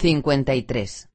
53. 0.00 1.08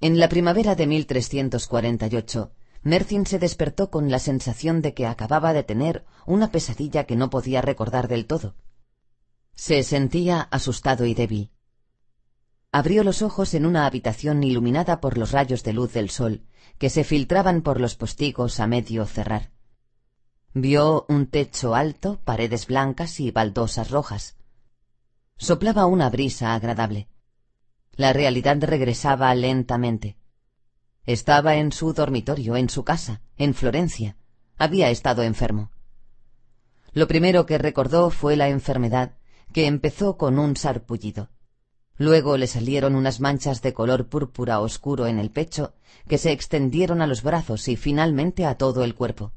En 0.00 0.18
la 0.18 0.30
primavera 0.30 0.74
de 0.74 0.86
1348, 0.86 2.54
Mercin 2.80 3.26
se 3.26 3.38
despertó 3.38 3.90
con 3.90 4.10
la 4.10 4.18
sensación 4.18 4.80
de 4.80 4.94
que 4.94 5.06
acababa 5.06 5.52
de 5.52 5.64
tener 5.64 6.06
una 6.24 6.50
pesadilla 6.50 7.04
que 7.04 7.14
no 7.14 7.28
podía 7.28 7.60
recordar 7.60 8.08
del 8.08 8.24
todo. 8.24 8.56
Se 9.54 9.82
sentía 9.82 10.40
asustado 10.40 11.04
y 11.04 11.12
débil. 11.12 11.50
Abrió 12.70 13.04
los 13.04 13.20
ojos 13.20 13.52
en 13.52 13.66
una 13.66 13.84
habitación 13.84 14.42
iluminada 14.42 15.02
por 15.02 15.18
los 15.18 15.32
rayos 15.32 15.64
de 15.64 15.74
luz 15.74 15.92
del 15.92 16.08
sol 16.08 16.46
que 16.78 16.88
se 16.88 17.04
filtraban 17.04 17.60
por 17.60 17.82
los 17.82 17.96
postigos 17.96 18.60
a 18.60 18.66
medio 18.66 19.04
cerrar. 19.04 19.52
Vio 20.54 21.04
un 21.10 21.26
techo 21.26 21.74
alto, 21.74 22.22
paredes 22.24 22.66
blancas 22.66 23.20
y 23.20 23.30
baldosas 23.30 23.90
rojas. 23.90 24.38
Soplaba 25.42 25.86
una 25.86 26.08
brisa 26.08 26.54
agradable. 26.54 27.08
La 27.96 28.12
realidad 28.12 28.58
regresaba 28.60 29.34
lentamente. 29.34 30.16
Estaba 31.04 31.56
en 31.56 31.72
su 31.72 31.92
dormitorio, 31.92 32.54
en 32.54 32.70
su 32.70 32.84
casa, 32.84 33.22
en 33.38 33.52
Florencia. 33.52 34.14
Había 34.56 34.88
estado 34.90 35.24
enfermo. 35.24 35.72
Lo 36.92 37.08
primero 37.08 37.44
que 37.44 37.58
recordó 37.58 38.10
fue 38.10 38.36
la 38.36 38.50
enfermedad, 38.50 39.16
que 39.52 39.66
empezó 39.66 40.16
con 40.16 40.38
un 40.38 40.54
sarpullido. 40.54 41.28
Luego 41.96 42.36
le 42.36 42.46
salieron 42.46 42.94
unas 42.94 43.18
manchas 43.18 43.62
de 43.62 43.74
color 43.74 44.06
púrpura 44.08 44.60
oscuro 44.60 45.08
en 45.08 45.18
el 45.18 45.32
pecho, 45.32 45.74
que 46.06 46.18
se 46.18 46.30
extendieron 46.30 47.02
a 47.02 47.08
los 47.08 47.24
brazos 47.24 47.66
y 47.66 47.74
finalmente 47.74 48.46
a 48.46 48.56
todo 48.58 48.84
el 48.84 48.94
cuerpo. 48.94 49.32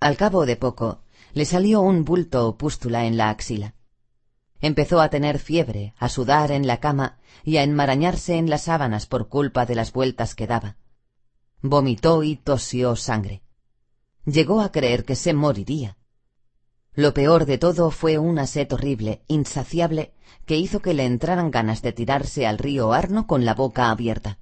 Al 0.00 0.16
cabo 0.16 0.46
de 0.46 0.56
poco, 0.56 1.02
le 1.34 1.44
salió 1.44 1.82
un 1.82 2.06
bulto 2.06 2.48
o 2.48 2.56
pústula 2.56 3.04
en 3.04 3.18
la 3.18 3.28
axila. 3.28 3.74
Empezó 4.60 5.00
a 5.00 5.08
tener 5.08 5.38
fiebre, 5.38 5.94
a 5.98 6.08
sudar 6.08 6.52
en 6.52 6.66
la 6.66 6.80
cama 6.80 7.18
y 7.44 7.56
a 7.56 7.62
enmarañarse 7.62 8.36
en 8.36 8.50
las 8.50 8.62
sábanas 8.64 9.06
por 9.06 9.28
culpa 9.28 9.64
de 9.64 9.74
las 9.74 9.92
vueltas 9.92 10.34
que 10.34 10.46
daba. 10.46 10.76
Vomitó 11.62 12.22
y 12.22 12.36
tosió 12.36 12.96
sangre. 12.96 13.42
Llegó 14.26 14.60
a 14.60 14.70
creer 14.70 15.04
que 15.04 15.16
se 15.16 15.32
moriría. 15.32 15.96
Lo 16.94 17.14
peor 17.14 17.46
de 17.46 17.56
todo 17.56 17.90
fue 17.90 18.18
una 18.18 18.46
sed 18.46 18.70
horrible, 18.72 19.22
insaciable, 19.28 20.12
que 20.44 20.56
hizo 20.56 20.80
que 20.80 20.92
le 20.92 21.06
entraran 21.06 21.50
ganas 21.50 21.80
de 21.82 21.92
tirarse 21.92 22.46
al 22.46 22.58
río 22.58 22.92
Arno 22.92 23.26
con 23.26 23.44
la 23.44 23.54
boca 23.54 23.90
abierta. 23.90 24.38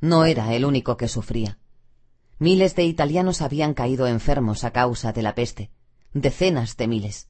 No 0.00 0.24
era 0.24 0.54
el 0.54 0.64
único 0.64 0.96
que 0.96 1.08
sufría. 1.08 1.58
Miles 2.38 2.76
de 2.76 2.84
italianos 2.84 3.42
habían 3.42 3.74
caído 3.74 4.06
enfermos 4.06 4.62
a 4.64 4.70
causa 4.70 5.12
de 5.12 5.22
la 5.22 5.34
peste. 5.34 5.70
Decenas 6.12 6.76
de 6.76 6.86
miles. 6.86 7.28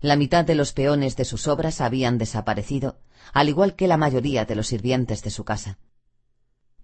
La 0.00 0.16
mitad 0.16 0.44
de 0.44 0.54
los 0.54 0.72
peones 0.72 1.16
de 1.16 1.24
sus 1.24 1.48
obras 1.48 1.80
habían 1.80 2.18
desaparecido, 2.18 2.98
al 3.32 3.48
igual 3.48 3.74
que 3.74 3.88
la 3.88 3.96
mayoría 3.96 4.44
de 4.44 4.54
los 4.54 4.68
sirvientes 4.68 5.22
de 5.22 5.30
su 5.30 5.44
casa. 5.44 5.78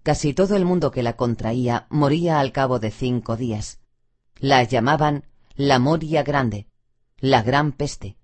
Casi 0.03 0.33
todo 0.33 0.55
el 0.55 0.65
mundo 0.65 0.91
que 0.91 1.01
la 1.01 1.15
contraía 1.15 1.87
moría 1.89 2.39
al 2.39 2.51
cabo 2.51 2.79
de 2.79 2.91
cinco 2.91 3.37
días. 3.37 3.79
La 4.37 4.61
llamaban 4.63 5.25
la 5.55 5.79
Moria 5.79 6.23
Grande, 6.23 6.67
la 7.17 7.41
Gran 7.41 7.71
Peste. 7.71 8.17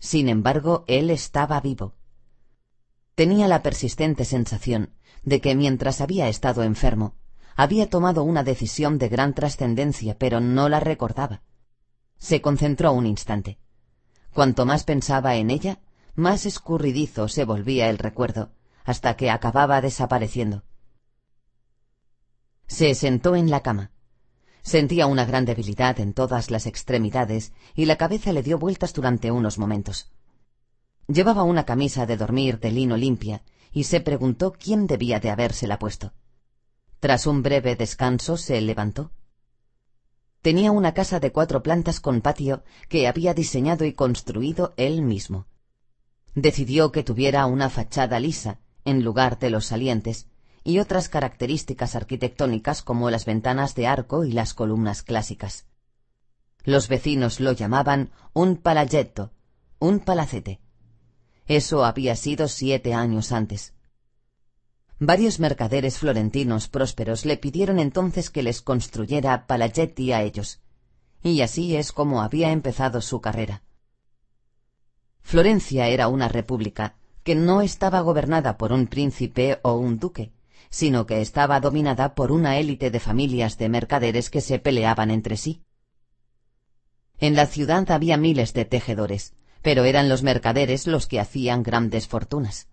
Sin 0.00 0.28
embargo, 0.28 0.84
él 0.88 1.10
estaba 1.10 1.60
vivo. 1.60 1.94
Tenía 3.14 3.48
la 3.48 3.62
persistente 3.62 4.24
sensación 4.24 4.94
de 5.22 5.40
que 5.40 5.54
mientras 5.54 6.00
había 6.00 6.28
estado 6.28 6.62
enfermo, 6.62 7.14
había 7.54 7.88
tomado 7.88 8.22
una 8.22 8.44
decisión 8.44 8.98
de 8.98 9.08
gran 9.08 9.34
trascendencia, 9.34 10.16
pero 10.18 10.40
no 10.40 10.68
la 10.68 10.80
recordaba. 10.80 11.42
Se 12.18 12.40
concentró 12.40 12.92
un 12.92 13.06
instante. 13.06 13.58
Cuanto 14.38 14.64
más 14.66 14.84
pensaba 14.84 15.34
en 15.34 15.50
ella, 15.50 15.80
más 16.14 16.46
escurridizo 16.46 17.26
se 17.26 17.44
volvía 17.44 17.90
el 17.90 17.98
recuerdo, 17.98 18.52
hasta 18.84 19.16
que 19.16 19.32
acababa 19.32 19.80
desapareciendo. 19.80 20.62
Se 22.68 22.94
sentó 22.94 23.34
en 23.34 23.50
la 23.50 23.64
cama. 23.64 23.90
Sentía 24.62 25.08
una 25.08 25.24
gran 25.24 25.44
debilidad 25.44 25.98
en 25.98 26.12
todas 26.12 26.52
las 26.52 26.66
extremidades 26.66 27.52
y 27.74 27.86
la 27.86 27.96
cabeza 27.96 28.32
le 28.32 28.44
dio 28.44 28.60
vueltas 28.60 28.94
durante 28.94 29.32
unos 29.32 29.58
momentos. 29.58 30.12
Llevaba 31.08 31.42
una 31.42 31.64
camisa 31.64 32.06
de 32.06 32.16
dormir 32.16 32.60
de 32.60 32.70
lino 32.70 32.96
limpia 32.96 33.42
y 33.72 33.82
se 33.82 34.00
preguntó 34.00 34.52
quién 34.52 34.86
debía 34.86 35.18
de 35.18 35.30
habérsela 35.30 35.80
puesto. 35.80 36.12
Tras 37.00 37.26
un 37.26 37.42
breve 37.42 37.74
descanso 37.74 38.36
se 38.36 38.60
levantó. 38.60 39.10
Tenía 40.42 40.70
una 40.70 40.94
casa 40.94 41.20
de 41.20 41.32
cuatro 41.32 41.62
plantas 41.62 42.00
con 42.00 42.20
patio 42.20 42.62
que 42.88 43.08
había 43.08 43.34
diseñado 43.34 43.84
y 43.84 43.92
construido 43.92 44.72
él 44.76 45.02
mismo. 45.02 45.46
Decidió 46.34 46.92
que 46.92 47.02
tuviera 47.02 47.46
una 47.46 47.70
fachada 47.70 48.20
lisa, 48.20 48.60
en 48.84 49.02
lugar 49.02 49.38
de 49.38 49.50
los 49.50 49.66
salientes, 49.66 50.28
y 50.62 50.78
otras 50.78 51.08
características 51.08 51.96
arquitectónicas 51.96 52.82
como 52.82 53.10
las 53.10 53.24
ventanas 53.24 53.74
de 53.74 53.86
arco 53.86 54.24
y 54.24 54.32
las 54.32 54.54
columnas 54.54 55.02
clásicas. 55.02 55.66
Los 56.64 56.88
vecinos 56.88 57.40
lo 57.40 57.52
llamaban 57.52 58.10
un 58.32 58.56
palaghetto, 58.56 59.32
un 59.78 60.00
palacete. 60.00 60.60
Eso 61.46 61.84
había 61.84 62.14
sido 62.14 62.46
siete 62.46 62.92
años 62.94 63.32
antes. 63.32 63.72
Varios 65.00 65.38
mercaderes 65.38 65.98
florentinos 65.98 66.66
prósperos 66.66 67.24
le 67.24 67.36
pidieron 67.36 67.78
entonces 67.78 68.30
que 68.30 68.42
les 68.42 68.62
construyera 68.62 69.46
palagetti 69.46 70.12
a 70.12 70.22
ellos, 70.22 70.60
y 71.22 71.40
así 71.42 71.76
es 71.76 71.92
como 71.92 72.20
había 72.20 72.50
empezado 72.50 73.00
su 73.00 73.20
carrera. 73.20 73.62
Florencia 75.20 75.86
era 75.86 76.08
una 76.08 76.28
república 76.28 76.96
que 77.22 77.36
no 77.36 77.60
estaba 77.60 78.00
gobernada 78.00 78.56
por 78.56 78.72
un 78.72 78.88
príncipe 78.88 79.60
o 79.62 79.74
un 79.74 80.00
duque, 80.00 80.32
sino 80.68 81.06
que 81.06 81.20
estaba 81.20 81.60
dominada 81.60 82.16
por 82.16 82.32
una 82.32 82.58
élite 82.58 82.90
de 82.90 82.98
familias 82.98 83.56
de 83.56 83.68
mercaderes 83.68 84.30
que 84.30 84.40
se 84.40 84.58
peleaban 84.58 85.12
entre 85.12 85.36
sí. 85.36 85.62
En 87.18 87.36
la 87.36 87.46
ciudad 87.46 87.88
había 87.92 88.16
miles 88.16 88.52
de 88.52 88.64
tejedores, 88.64 89.34
pero 89.62 89.84
eran 89.84 90.08
los 90.08 90.24
mercaderes 90.24 90.88
los 90.88 91.06
que 91.06 91.20
hacían 91.20 91.62
grandes 91.62 92.08
fortunas 92.08 92.67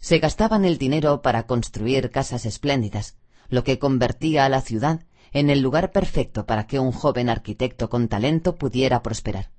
se 0.00 0.18
gastaban 0.18 0.64
el 0.64 0.78
dinero 0.78 1.22
para 1.22 1.46
construir 1.46 2.10
casas 2.10 2.46
espléndidas, 2.46 3.16
lo 3.48 3.64
que 3.64 3.78
convertía 3.78 4.44
a 4.44 4.48
la 4.48 4.60
ciudad 4.60 5.04
en 5.32 5.50
el 5.50 5.60
lugar 5.60 5.92
perfecto 5.92 6.46
para 6.46 6.66
que 6.66 6.78
un 6.78 6.92
joven 6.92 7.28
arquitecto 7.28 7.90
con 7.90 8.08
talento 8.08 8.56
pudiera 8.56 9.02
prosperar. 9.02 9.50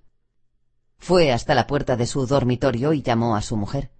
Fue 0.97 1.31
hasta 1.31 1.53
la 1.53 1.68
puerta 1.68 1.96
de 1.96 2.08
su 2.08 2.26
dormitorio 2.26 2.94
y 2.94 3.02
llamó 3.02 3.36
a 3.36 3.42
su 3.42 3.56
mujer. 3.56 3.92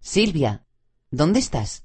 Silvia, 0.00 0.64
¿dónde 1.10 1.40
estás? 1.40 1.84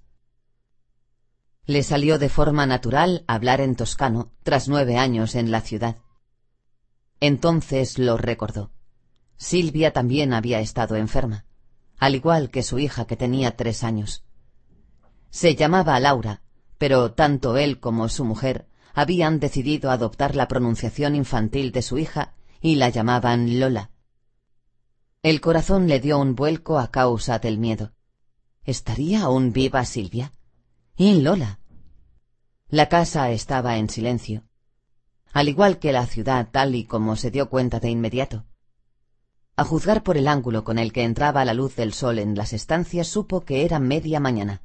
Le 1.66 1.84
salió 1.84 2.20
de 2.20 2.30
forma 2.30 2.66
natural 2.66 3.24
hablar 3.28 3.62
en 3.62 3.76
toscano 3.76 4.32
tras 4.44 4.68
nueve 4.68 4.98
años 4.98 5.36
en 5.36 5.52
la 5.52 5.62
ciudad. 5.62 5.98
Entonces 7.20 7.98
lo 7.98 8.18
recordó. 8.18 8.72
Silvia 9.38 9.94
también 9.94 10.34
había 10.34 10.60
estado 10.60 10.96
enferma 10.96 11.46
al 12.00 12.16
igual 12.16 12.50
que 12.50 12.64
su 12.64 12.80
hija 12.80 13.06
que 13.06 13.18
tenía 13.18 13.56
tres 13.56 13.84
años. 13.84 14.24
Se 15.30 15.56
llamaba 15.56 16.00
Laura, 16.00 16.42
pero 16.78 17.12
tanto 17.12 17.58
él 17.58 17.80
como 17.80 18.10
su 18.10 18.26
mujer 18.26 18.68
habían 18.94 19.40
decidido 19.40 19.92
adoptar 19.92 20.36
la 20.36 20.48
pronunciación 20.48 21.16
infantil 21.16 21.72
de 21.72 21.82
su 21.82 21.98
hija 21.98 22.34
y 22.62 22.76
la 22.76 22.90
llamaban 22.90 23.60
Lola. 23.60 23.92
El 25.22 25.42
corazón 25.42 25.88
le 25.88 26.00
dio 26.00 26.18
un 26.18 26.36
vuelco 26.36 26.80
a 26.80 26.90
causa 26.90 27.40
del 27.40 27.60
miedo. 27.60 27.94
¿Estaría 28.64 29.24
aún 29.24 29.52
viva 29.52 29.84
Silvia? 29.86 30.34
¿Y 30.96 31.22
Lola? 31.22 31.60
La 32.70 32.88
casa 32.88 33.32
estaba 33.32 33.78
en 33.78 33.90
silencio, 33.90 34.44
al 35.34 35.50
igual 35.50 35.80
que 35.80 35.92
la 35.92 36.06
ciudad 36.06 36.50
tal 36.52 36.76
y 36.76 36.86
como 36.86 37.16
se 37.16 37.32
dio 37.32 37.50
cuenta 37.50 37.80
de 37.80 37.90
inmediato. 37.90 38.46
A 39.60 39.66
juzgar 39.66 40.04
por 40.04 40.16
el 40.16 40.30
ángulo 40.30 40.64
con 40.64 40.80
el 40.80 40.94
que 40.94 41.04
entraba 41.04 41.44
la 41.44 41.54
luz 41.54 41.76
del 41.76 41.92
sol 41.92 42.18
en 42.20 42.34
las 42.34 42.54
estancias, 42.54 43.10
supo 43.10 43.42
que 43.42 43.66
era 43.66 43.78
media 43.78 44.22
mañana. 44.22 44.62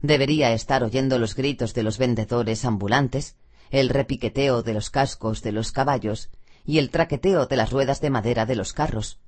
Debería 0.00 0.52
estar 0.52 0.82
oyendo 0.82 1.20
los 1.20 1.36
gritos 1.36 1.72
de 1.72 1.84
los 1.84 1.98
vendedores 1.98 2.64
ambulantes, 2.64 3.36
el 3.70 3.90
repiqueteo 3.90 4.64
de 4.64 4.74
los 4.74 4.90
cascos 4.90 5.40
de 5.42 5.52
los 5.52 5.70
caballos 5.70 6.30
y 6.64 6.78
el 6.78 6.90
traqueteo 6.90 7.46
de 7.46 7.56
las 7.56 7.70
ruedas 7.70 8.00
de 8.00 8.10
madera 8.10 8.44
de 8.44 8.56
los 8.56 8.72
carros, 8.72 9.20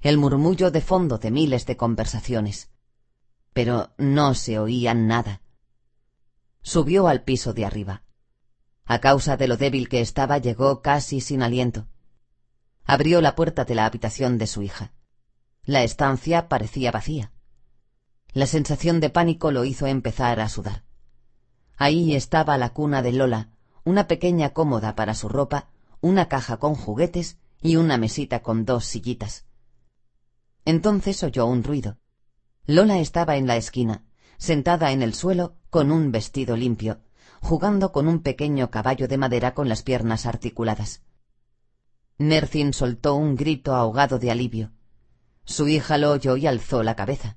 el 0.00 0.16
murmullo 0.16 0.70
de 0.70 0.80
fondo 0.80 1.18
de 1.18 1.32
miles 1.32 1.66
de 1.66 1.76
conversaciones. 1.76 2.70
Pero 3.52 3.94
no 3.98 4.34
se 4.34 4.60
oía 4.60 4.94
nada. 4.94 5.40
Subió 6.62 7.08
al 7.08 7.24
piso 7.24 7.52
de 7.52 7.64
arriba. 7.64 8.04
A 8.84 9.00
causa 9.00 9.36
de 9.36 9.48
lo 9.48 9.56
débil 9.56 9.88
que 9.88 10.00
estaba, 10.00 10.38
llegó 10.38 10.82
casi 10.82 11.20
sin 11.20 11.42
aliento. 11.42 11.88
Abrió 12.84 13.20
la 13.20 13.34
puerta 13.34 13.64
de 13.64 13.74
la 13.74 13.86
habitación 13.86 14.36
de 14.36 14.46
su 14.46 14.62
hija. 14.62 14.92
La 15.64 15.82
estancia 15.82 16.48
parecía 16.48 16.90
vacía. 16.90 17.32
La 18.32 18.46
sensación 18.46 19.00
de 19.00 19.10
pánico 19.10 19.50
lo 19.50 19.64
hizo 19.64 19.86
empezar 19.86 20.40
a 20.40 20.48
sudar. 20.48 20.84
Ahí 21.76 22.14
estaba 22.14 22.58
la 22.58 22.74
cuna 22.74 23.00
de 23.00 23.12
Lola, 23.12 23.50
una 23.84 24.06
pequeña 24.06 24.50
cómoda 24.50 24.94
para 24.94 25.14
su 25.14 25.28
ropa, 25.28 25.68
una 26.00 26.28
caja 26.28 26.58
con 26.58 26.74
juguetes 26.74 27.38
y 27.62 27.76
una 27.76 27.96
mesita 27.96 28.42
con 28.42 28.66
dos 28.66 28.84
sillitas. 28.84 29.46
Entonces 30.66 31.22
oyó 31.22 31.46
un 31.46 31.62
ruido. 31.62 31.98
Lola 32.66 32.98
estaba 32.98 33.36
en 33.36 33.46
la 33.46 33.56
esquina, 33.56 34.04
sentada 34.36 34.92
en 34.92 35.02
el 35.02 35.14
suelo, 35.14 35.56
con 35.70 35.90
un 35.90 36.12
vestido 36.12 36.56
limpio, 36.56 37.00
jugando 37.40 37.92
con 37.92 38.08
un 38.08 38.20
pequeño 38.20 38.70
caballo 38.70 39.08
de 39.08 39.16
madera 39.16 39.54
con 39.54 39.68
las 39.68 39.82
piernas 39.82 40.26
articuladas. 40.26 41.02
Mercin 42.18 42.72
soltó 42.72 43.16
un 43.16 43.34
grito 43.34 43.74
ahogado 43.74 44.18
de 44.18 44.30
alivio. 44.30 44.72
Su 45.44 45.68
hija 45.68 45.98
lo 45.98 46.12
oyó 46.12 46.36
y 46.36 46.46
alzó 46.46 46.82
la 46.82 46.94
cabeza. 46.94 47.36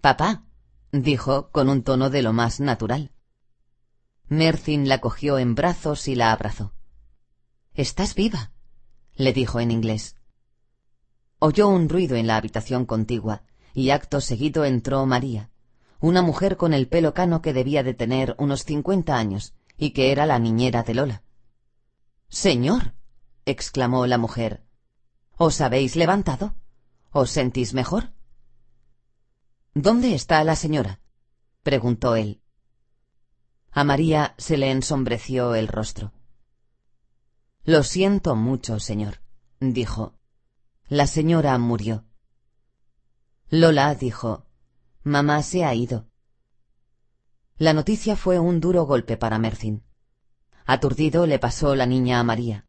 Papá, 0.00 0.44
dijo 0.92 1.50
con 1.50 1.68
un 1.68 1.82
tono 1.82 2.10
de 2.10 2.22
lo 2.22 2.32
más 2.32 2.60
natural. 2.60 3.12
Mercin 4.28 4.88
la 4.88 5.00
cogió 5.00 5.38
en 5.38 5.54
brazos 5.54 6.08
y 6.08 6.14
la 6.14 6.32
abrazó. 6.32 6.72
Estás 7.74 8.14
viva, 8.14 8.52
le 9.14 9.32
dijo 9.32 9.60
en 9.60 9.70
inglés. 9.70 10.16
Oyó 11.38 11.68
un 11.68 11.88
ruido 11.88 12.16
en 12.16 12.26
la 12.26 12.36
habitación 12.36 12.84
contigua, 12.84 13.44
y 13.74 13.90
acto 13.90 14.20
seguido 14.20 14.64
entró 14.64 15.06
María, 15.06 15.50
una 16.00 16.22
mujer 16.22 16.56
con 16.56 16.74
el 16.74 16.88
pelo 16.88 17.14
cano 17.14 17.42
que 17.42 17.52
debía 17.52 17.82
de 17.82 17.94
tener 17.94 18.34
unos 18.38 18.64
cincuenta 18.64 19.16
años, 19.16 19.54
y 19.76 19.90
que 19.90 20.12
era 20.12 20.26
la 20.26 20.38
niñera 20.38 20.82
de 20.82 20.94
Lola. 20.94 21.22
Señor, 22.28 22.94
exclamó 23.50 24.06
la 24.06 24.18
mujer, 24.18 24.64
¿os 25.36 25.60
habéis 25.60 25.96
levantado? 25.96 26.54
¿Os 27.10 27.30
sentís 27.30 27.74
mejor? 27.74 28.12
¿Dónde 29.74 30.14
está 30.14 30.42
la 30.44 30.56
señora? 30.56 31.00
preguntó 31.62 32.16
él. 32.16 32.40
A 33.72 33.84
María 33.84 34.34
se 34.38 34.56
le 34.56 34.70
ensombreció 34.70 35.54
el 35.54 35.68
rostro. 35.68 36.12
Lo 37.64 37.82
siento 37.82 38.34
mucho, 38.34 38.80
señor, 38.80 39.20
dijo. 39.60 40.14
La 40.88 41.06
señora 41.06 41.56
murió. 41.58 42.04
Lola 43.48 43.94
dijo, 43.94 44.46
Mamá 45.02 45.42
se 45.42 45.64
ha 45.64 45.74
ido. 45.74 46.08
La 47.58 47.72
noticia 47.72 48.16
fue 48.16 48.38
un 48.38 48.60
duro 48.60 48.84
golpe 48.84 49.16
para 49.16 49.38
Mercin. 49.38 49.84
Aturdido 50.64 51.26
le 51.26 51.38
pasó 51.38 51.74
la 51.74 51.86
niña 51.86 52.20
a 52.20 52.24
María. 52.24 52.66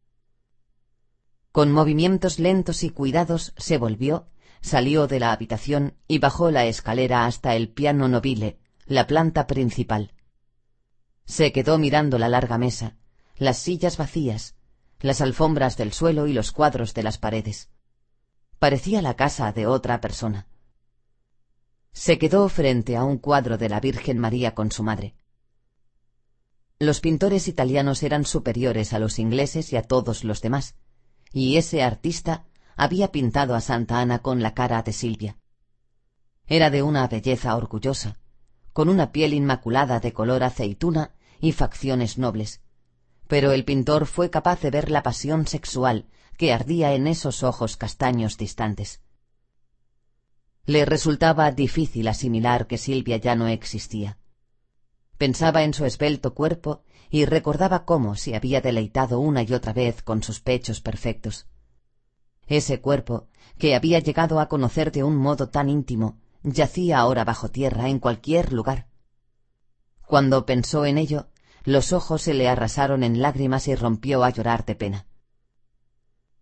Con 1.52 1.72
movimientos 1.72 2.40
lentos 2.40 2.84
y 2.84 2.90
cuidados 2.92 3.54
se 3.58 3.78
volvió, 3.78 4.28
salió 4.62 5.08
de 5.08 5.20
la 5.20 5.34
habitación 5.34 5.96
y 6.08 6.20
bajó 6.20 6.50
la 6.50 6.66
escalera 6.66 7.26
hasta 7.26 7.56
el 7.56 7.70
piano 7.70 8.08
nobile, 8.08 8.58
la 8.86 9.06
planta 9.06 9.48
principal. 9.48 10.14
Se 11.26 11.52
quedó 11.52 11.78
mirando 11.78 12.18
la 12.18 12.30
larga 12.30 12.58
mesa, 12.58 12.96
las 13.36 13.58
sillas 13.58 13.98
vacías, 13.98 14.56
las 15.02 15.20
alfombras 15.20 15.76
del 15.76 15.92
suelo 15.92 16.28
y 16.28 16.34
los 16.34 16.52
cuadros 16.52 16.94
de 16.94 17.04
las 17.04 17.18
paredes. 17.18 17.70
Parecía 18.60 19.02
la 19.02 19.16
casa 19.16 19.52
de 19.52 19.68
otra 19.68 20.00
persona. 20.00 20.48
Se 21.92 22.18
quedó 22.18 22.48
frente 22.48 22.96
a 22.96 23.04
un 23.04 23.18
cuadro 23.18 23.58
de 23.58 23.68
la 23.68 23.82
Virgen 23.82 24.20
María 24.20 24.56
con 24.56 24.72
su 24.72 24.84
madre. 24.84 25.16
Los 26.80 27.02
pintores 27.02 27.48
italianos 27.48 28.04
eran 28.04 28.26
superiores 28.26 28.94
a 28.94 29.00
los 29.00 29.20
ingleses 29.20 29.74
y 29.74 29.78
a 29.78 29.84
todos 29.84 30.24
los 30.24 30.42
demás, 30.42 30.76
y 31.34 31.58
ese 31.58 31.84
artista 31.84 32.46
había 32.76 33.12
pintado 33.12 33.56
a 33.56 33.62
Santa 33.62 34.00
Ana 34.00 34.20
con 34.20 34.42
la 34.42 34.54
cara 34.54 34.82
de 34.84 34.94
Silvia. 34.94 35.38
Era 36.48 36.70
de 36.70 36.84
una 36.84 37.08
belleza 37.08 37.56
orgullosa, 37.56 38.20
con 38.74 38.90
una 38.90 39.12
piel 39.12 39.34
inmaculada 39.34 40.00
de 40.00 40.14
color 40.14 40.44
aceituna 40.44 41.12
y 41.40 41.52
facciones 41.52 42.18
nobles, 42.18 42.62
pero 43.28 43.52
el 43.52 43.64
pintor 43.64 44.06
fue 44.06 44.30
capaz 44.30 44.62
de 44.62 44.72
ver 44.72 44.92
la 44.92 45.04
pasión 45.04 45.48
sexual 45.48 46.08
que 46.38 46.54
ardía 46.54 46.94
en 46.94 47.08
esos 47.08 47.44
ojos 47.44 47.78
castaños 47.78 48.38
distantes. 48.38 49.02
Le 50.66 50.86
resultaba 50.86 51.52
difícil 51.52 52.08
asimilar 52.08 52.68
que 52.68 52.78
Silvia 52.78 53.18
ya 53.18 53.36
no 53.36 53.48
existía. 53.48 54.18
Pensaba 55.18 55.64
en 55.64 55.74
su 55.74 55.86
esbelto 55.86 56.34
cuerpo 56.34 56.84
y 57.12 57.26
recordaba 57.26 57.84
cómo 57.84 58.16
se 58.16 58.38
había 58.38 58.62
deleitado 58.62 59.20
una 59.20 59.44
y 59.44 59.54
otra 59.54 59.74
vez 59.74 60.02
con 60.02 60.24
sus 60.24 60.40
pechos 60.40 60.80
perfectos. 60.80 61.46
Ese 62.48 62.80
cuerpo, 62.80 63.28
que 63.58 63.76
había 63.76 64.00
llegado 64.00 64.40
a 64.40 64.48
conocer 64.48 64.94
de 64.94 65.04
un 65.04 65.18
modo 65.18 65.50
tan 65.50 65.70
íntimo, 65.70 66.18
yacía 66.42 67.00
ahora 67.00 67.26
bajo 67.26 67.50
tierra 67.50 67.90
en 67.90 68.00
cualquier 68.00 68.54
lugar. 68.54 68.88
Cuando 70.08 70.46
pensó 70.46 70.86
en 70.86 70.98
ello, 70.98 71.28
los 71.66 71.92
ojos 71.92 72.22
se 72.22 72.34
le 72.34 72.48
arrasaron 72.48 73.04
en 73.04 73.22
lágrimas 73.22 73.68
y 73.68 73.76
rompió 73.76 74.24
a 74.24 74.30
llorar 74.30 74.66
de 74.66 74.76
pena. 74.76 75.06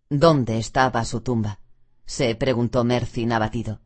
¿Dónde 0.08 0.60
estaba 0.60 1.04
su 1.04 1.22
tumba? 1.22 1.60
se 2.06 2.34
preguntó 2.36 2.84
Mercin 2.84 3.32
abatido. 3.32 3.82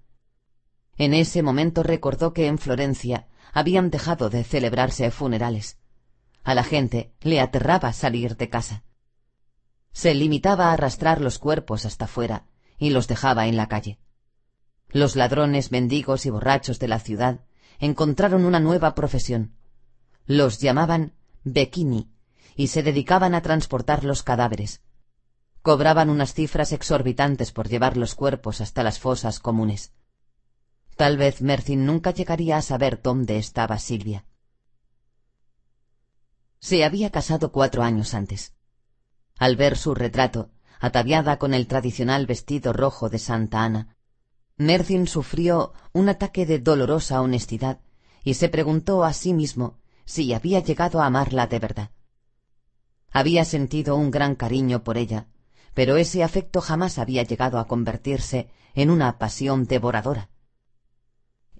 En 0.97 1.13
ese 1.13 1.44
momento 1.44 1.81
recordó 1.81 2.33
que 2.33 2.47
en 2.47 2.57
Florencia 2.57 3.27
habían 3.53 3.89
dejado 3.89 4.29
de 4.29 4.44
celebrarse 4.44 5.09
funerales. 5.12 5.77
A 6.44 6.54
la 6.56 6.63
gente 6.63 7.13
le 7.22 7.40
aterraba 7.40 7.94
salir 7.94 8.36
de 8.36 8.50
casa. 8.50 8.84
Se 9.92 10.13
limitaba 10.13 10.69
a 10.69 10.74
arrastrar 10.74 11.22
los 11.22 11.40
cuerpos 11.40 11.86
hasta 11.86 12.07
fuera 12.07 12.45
y 12.78 12.90
los 12.90 13.07
dejaba 13.07 13.48
en 13.48 13.57
la 13.57 13.68
calle. 13.68 14.00
Los 14.90 15.16
ladrones, 15.16 15.72
mendigos 15.72 16.25
y 16.25 16.30
borrachos 16.30 16.80
de 16.80 16.88
la 16.88 17.00
ciudad 17.00 17.42
encontraron 17.80 18.45
una 18.45 18.60
nueva 18.60 18.94
profesión. 18.94 19.56
Los 20.25 20.60
llamaban 20.60 21.13
Bekini, 21.44 22.10
y 22.56 22.68
se 22.68 22.84
dedicaban 22.84 23.36
a 23.36 23.42
transportar 23.42 24.04
los 24.04 24.24
cadáveres. 24.24 24.81
Cobraban 25.62 26.10
unas 26.10 26.34
cifras 26.34 26.72
exorbitantes 26.72 27.51
por 27.51 27.69
llevar 27.69 27.98
los 27.98 28.16
cuerpos 28.16 28.62
hasta 28.62 28.84
las 28.84 29.00
fosas 29.00 29.39
comunes. 29.39 29.94
Tal 30.96 31.18
vez 31.18 31.42
Mercin 31.42 31.86
nunca 31.86 32.12
llegaría 32.12 32.57
a 32.57 32.62
saber 32.62 33.01
dónde 33.01 33.38
estaba 33.38 33.80
Silvia. 33.80 34.25
Se 36.63 36.86
había 36.86 37.10
casado 37.10 37.51
cuatro 37.51 37.83
años 37.83 38.13
antes. 38.13 38.54
Al 39.38 39.57
ver 39.57 39.77
su 39.77 39.94
retrato, 39.94 40.50
ataviada 40.80 41.38
con 41.38 41.54
el 41.54 41.68
tradicional 41.68 42.25
vestido 42.25 42.71
rojo 42.71 43.10
de 43.10 43.19
Santa 43.19 43.65
Ana, 43.65 43.98
Mercin 44.56 45.06
sufrió 45.06 45.74
un 45.92 46.07
ataque 46.07 46.45
de 46.45 46.60
dolorosa 46.60 47.19
honestidad 47.19 47.81
y 48.24 48.36
se 48.36 48.48
preguntó 48.48 49.04
a 49.04 49.12
sí 49.12 49.33
mismo 49.33 49.81
si 50.06 50.33
había 50.33 50.62
llegado 50.62 51.01
a 51.01 51.07
amarla 51.07 51.48
de 51.48 51.60
verdad. 51.60 51.92
Había 53.12 53.44
sentido 53.44 53.98
un 53.98 54.10
gran 54.10 54.36
cariño 54.36 54.86
por 54.86 54.98
ella, 54.98 55.27
pero 55.74 55.98
ese 55.98 56.24
afecto 56.24 56.62
jamás 56.62 56.98
había 56.98 57.24
llegado 57.24 57.60
a 57.60 57.68
convertirse 57.68 58.48
en 58.74 58.89
una 58.89 59.18
pasión 59.18 59.65
devoradora. 59.65 60.30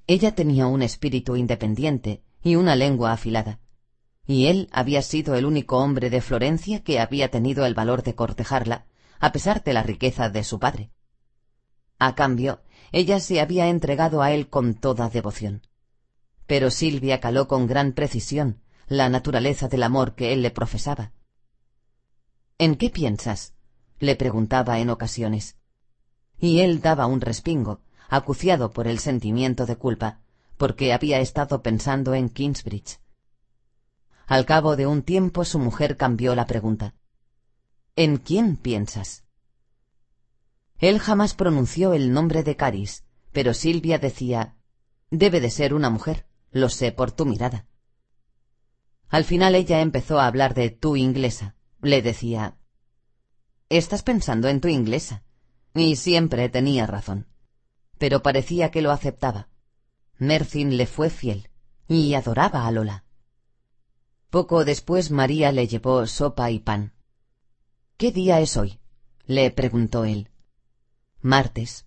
Ella 0.08 0.34
tenía 0.34 0.68
un 0.68 0.82
espíritu 0.82 1.36
independiente 1.36 2.24
y 2.42 2.56
una 2.56 2.78
lengua 2.78 3.12
afilada, 3.12 3.60
y 4.26 4.48
él 4.48 4.70
había 4.72 5.02
sido 5.02 5.36
el 5.36 5.46
único 5.46 5.78
hombre 5.78 6.10
de 6.10 6.22
Florencia 6.22 6.84
que 6.84 7.00
había 7.00 7.30
tenido 7.30 7.66
el 7.66 7.74
valor 7.74 8.04
de 8.04 8.16
cortejarla, 8.16 8.86
a 9.20 9.32
pesar 9.32 9.64
de 9.64 9.74
la 9.74 9.84
riqueza 9.84 10.30
de 10.30 10.44
su 10.44 10.60
padre. 10.60 10.92
A 12.00 12.16
cambio, 12.16 12.62
ella 12.92 13.20
se 13.20 13.42
había 13.42 13.68
entregado 13.68 14.22
a 14.22 14.32
él 14.32 14.50
con 14.50 14.74
toda 14.74 15.10
devoción 15.10 15.62
pero 16.46 16.70
Silvia 16.70 17.20
caló 17.20 17.48
con 17.48 17.68
gran 17.68 17.94
precisión 17.94 18.62
la 18.88 19.10
naturaleza 19.10 19.68
del 19.68 19.84
amor 19.84 20.14
que 20.16 20.34
él 20.34 20.42
le 20.42 20.52
profesaba. 20.52 21.12
¿En 22.58 22.76
qué 22.76 22.90
piensas? 22.90 23.54
le 24.00 24.16
preguntaba 24.16 24.80
en 24.80 24.90
ocasiones. 24.90 25.58
Y 26.38 26.60
él 26.60 26.82
daba 26.82 27.06
un 27.06 27.22
respingo, 27.22 27.80
acuciado 28.10 28.72
por 28.72 28.88
el 28.88 29.00
sentimiento 29.00 29.66
de 29.66 29.78
culpa, 29.78 30.20
porque 30.58 30.92
había 30.92 31.20
estado 31.20 31.64
pensando 31.64 32.14
en 32.14 32.30
Kingsbridge. 32.30 33.00
Al 34.26 34.46
cabo 34.46 34.76
de 34.76 34.88
un 34.88 35.04
tiempo 35.04 35.46
su 35.46 35.60
mujer 35.60 35.98
cambió 35.98 36.36
la 36.36 36.46
pregunta. 36.46 36.96
¿En 37.96 38.18
quién 38.18 38.58
piensas? 38.58 39.24
Él 40.80 41.00
jamás 41.00 41.34
pronunció 41.34 41.94
el 41.94 42.12
nombre 42.12 42.44
de 42.44 42.56
Caris, 42.56 43.04
pero 43.32 43.54
Silvia 43.54 44.00
decía 44.00 44.56
debe 45.10 45.40
de 45.40 45.52
ser 45.52 45.74
una 45.74 45.90
mujer. 45.90 46.26
Lo 46.52 46.70
sé 46.70 46.92
por 46.92 47.12
tu 47.12 47.26
mirada. 47.26 47.66
Al 49.10 49.24
final 49.26 49.56
ella 49.56 49.82
empezó 49.82 50.20
a 50.20 50.28
hablar 50.28 50.54
de 50.54 50.70
tu 50.70 50.96
inglesa. 50.96 51.56
Le 51.82 52.02
decía 52.02 52.58
Estás 53.70 54.04
pensando 54.04 54.48
en 54.50 54.62
tu 54.62 54.68
inglesa. 54.68 55.24
Y 55.74 55.96
siempre 55.96 56.50
tenía 56.50 56.86
razón. 56.86 57.28
Pero 57.98 58.22
parecía 58.22 58.70
que 58.70 58.82
lo 58.82 58.92
aceptaba. 58.92 59.50
Mercin 60.18 60.78
le 60.78 60.86
fue 60.86 61.10
fiel 61.10 61.50
y 61.88 62.14
adoraba 62.14 62.68
a 62.68 62.72
Lola. 62.72 63.04
Poco 64.34 64.66
después 64.66 65.12
María 65.12 65.52
le 65.52 65.68
llevó 65.68 66.08
sopa 66.08 66.50
y 66.50 66.58
pan. 66.58 66.92
¿Qué 67.98 68.12
día 68.12 68.40
es 68.40 68.58
hoy? 68.58 68.80
le 69.28 69.52
preguntó 69.52 70.06
él. 70.06 70.32
Martes. 71.22 71.86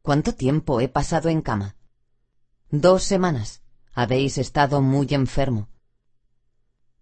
¿Cuánto 0.00 0.32
tiempo 0.32 0.80
he 0.80 0.86
pasado 0.86 1.28
en 1.28 1.42
cama? 1.42 1.74
Dos 2.70 3.02
semanas. 3.02 3.62
Habéis 3.94 4.38
estado 4.38 4.80
muy 4.80 5.08
enfermo. 5.10 5.70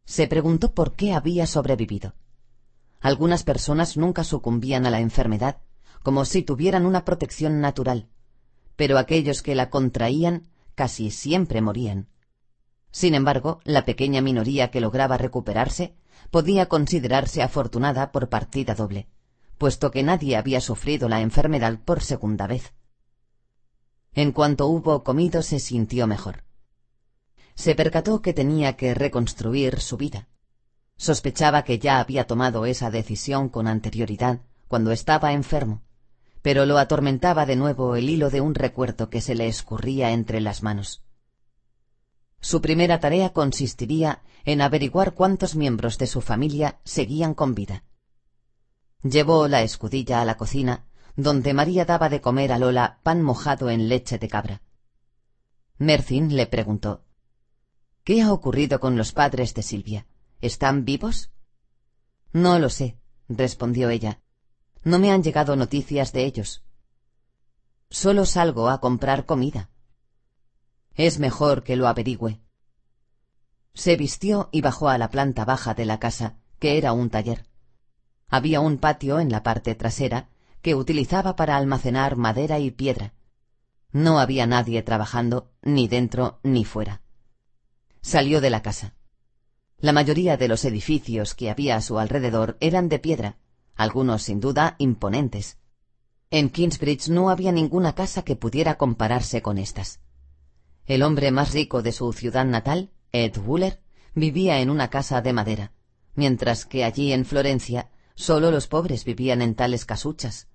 Se 0.07 0.27
preguntó 0.29 0.73
por 0.73 0.97
qué 0.97 1.13
había 1.13 1.47
sobrevivido. 1.47 2.15
Algunas 3.01 3.45
personas 3.45 3.99
nunca 3.99 4.25
sucumbían 4.25 4.87
a 4.87 4.91
la 4.91 5.01
enfermedad, 5.01 5.59
como 6.03 6.25
si 6.25 6.41
tuvieran 6.41 6.87
una 6.87 7.05
protección 7.05 7.61
natural, 7.61 8.09
pero 8.77 8.97
aquellos 8.97 9.43
que 9.43 9.55
la 9.55 9.69
contraían 9.69 10.49
casi 10.75 11.11
siempre 11.11 11.61
morían. 11.61 12.09
Sin 12.91 13.15
embargo, 13.15 13.61
la 13.65 13.85
pequeña 13.85 14.21
minoría 14.21 14.71
que 14.71 14.81
lograba 14.81 15.17
recuperarse 15.17 15.95
podía 16.31 16.67
considerarse 16.67 17.43
afortunada 17.43 18.13
por 18.13 18.29
partida 18.29 18.75
doble, 18.75 19.09
puesto 19.59 19.91
que 19.91 20.03
nadie 20.03 20.37
había 20.37 20.61
sufrido 20.61 21.09
la 21.09 21.21
enfermedad 21.21 21.79
por 21.85 22.03
segunda 22.03 22.47
vez. 22.47 22.73
En 24.15 24.33
cuanto 24.33 24.67
hubo 24.67 25.05
comido 25.05 25.43
se 25.43 25.61
sintió 25.61 26.07
mejor. 26.07 26.45
Se 27.55 27.75
percató 27.75 28.23
que 28.23 28.33
tenía 28.33 28.77
que 28.77 28.95
reconstruir 28.95 29.81
su 29.81 29.97
vida. 29.97 30.29
Sospechaba 30.97 31.63
que 31.63 31.79
ya 31.79 32.01
había 32.01 32.27
tomado 32.27 32.67
esa 32.67 32.91
decisión 32.91 33.49
con 33.49 33.69
anterioridad, 33.69 34.41
cuando 34.67 34.93
estaba 34.93 35.33
enfermo, 35.33 35.83
pero 36.43 36.65
lo 36.65 36.79
atormentaba 36.79 37.47
de 37.47 37.57
nuevo 37.57 37.97
el 37.97 38.09
hilo 38.09 38.31
de 38.31 38.41
un 38.41 38.55
recuerdo 38.55 39.11
que 39.11 39.21
se 39.21 39.35
le 39.35 39.47
escurría 39.47 40.13
entre 40.13 40.41
las 40.41 40.63
manos. 40.63 41.03
Su 42.41 42.61
primera 42.61 43.01
tarea 43.01 43.33
consistiría 43.33 44.23
en 44.45 44.63
averiguar 44.63 45.15
cuántos 45.15 45.55
miembros 45.55 45.99
de 45.99 46.07
su 46.07 46.21
familia 46.21 46.81
seguían 46.85 47.35
con 47.35 47.55
vida. 47.55 47.85
Llevó 49.03 49.49
la 49.49 49.63
escudilla 49.63 50.21
a 50.21 50.25
la 50.25 50.37
cocina, 50.37 50.87
donde 51.17 51.55
María 51.55 51.85
daba 51.85 52.09
de 52.09 52.21
comer 52.21 52.53
a 52.53 52.59
Lola 52.59 53.01
pan 53.03 53.23
mojado 53.23 53.71
en 53.71 53.89
leche 53.89 54.19
de 54.19 54.29
cabra. 54.29 54.63
Mercin 55.79 56.37
le 56.37 56.47
preguntó 56.47 57.05
¿Qué 58.05 58.23
ha 58.23 58.33
ocurrido 58.33 58.81
con 58.81 58.97
los 58.97 59.13
padres 59.13 59.55
de 59.55 59.63
Silvia? 59.63 60.07
¿Están 60.41 60.85
vivos? 60.85 61.31
No 62.33 62.59
lo 62.59 62.71
sé, 62.71 62.99
respondió 63.29 63.91
ella. 63.91 64.21
No 64.83 64.99
me 64.99 65.11
han 65.11 65.23
llegado 65.23 65.57
noticias 65.57 66.13
de 66.13 66.25
ellos. 66.25 66.63
Solo 67.91 68.25
salgo 68.25 68.69
a 68.69 68.81
comprar 68.81 69.27
comida. 69.27 69.70
Es 71.03 71.19
mejor 71.19 71.63
que 71.63 71.77
lo 71.77 71.89
averigüe. 71.89 72.43
Se 73.73 73.97
vistió 73.97 74.51
y 74.53 74.61
bajó 74.61 74.91
a 74.91 74.99
la 74.99 75.09
planta 75.09 75.47
baja 75.47 75.73
de 75.73 75.87
la 75.87 75.99
casa, 75.99 76.37
que 76.59 76.77
era 76.77 76.93
un 76.93 77.09
taller. 77.09 77.47
Había 78.29 78.61
un 78.61 78.77
patio 78.77 79.19
en 79.19 79.31
la 79.31 79.43
parte 79.43 79.75
trasera 79.75 80.29
que 80.61 80.75
utilizaba 80.75 81.37
para 81.37 81.57
almacenar 81.57 82.17
madera 82.17 82.59
y 82.59 82.71
piedra. 82.71 83.15
No 83.93 84.21
había 84.21 84.47
nadie 84.47 84.83
trabajando, 84.83 85.51
ni 85.63 85.89
dentro 85.89 86.39
ni 86.43 86.67
fuera. 86.67 87.01
Salió 88.03 88.43
de 88.43 88.51
la 88.51 88.61
casa. 88.61 88.93
La 89.79 89.93
mayoría 89.93 90.37
de 90.37 90.49
los 90.49 90.67
edificios 90.67 91.35
que 91.35 91.49
había 91.49 91.77
a 91.77 91.81
su 91.81 91.99
alrededor 91.99 92.59
eran 92.61 92.91
de 92.91 92.99
piedra, 92.99 93.39
algunos 93.75 94.25
sin 94.25 94.39
duda 94.39 94.75
imponentes. 94.77 95.57
En 96.29 96.51
Kingsbridge 96.51 97.09
no 97.09 97.31
había 97.31 97.53
ninguna 97.53 97.95
casa 97.95 98.21
que 98.21 98.37
pudiera 98.37 98.77
compararse 98.77 99.41
con 99.41 99.57
estas. 99.57 100.01
El 100.87 101.03
hombre 101.03 101.31
más 101.31 101.53
rico 101.53 101.83
de 101.83 101.93
su 101.93 102.13
ciudad 102.13 102.45
natal, 102.45 102.91
Ed 103.13 103.37
Wooler, 103.39 103.81
vivía 104.15 104.61
en 104.61 104.71
una 104.71 104.91
casa 104.91 105.21
de 105.23 105.33
madera, 105.33 105.73
mientras 106.15 106.67
que 106.67 106.85
allí 106.85 107.13
en 107.13 107.25
Florencia 107.25 107.91
solo 108.15 108.51
los 108.51 108.67
pobres 108.67 109.05
vivían 109.05 109.43
en 109.43 109.55
tales 109.55 109.85
casuchas. 109.85 110.49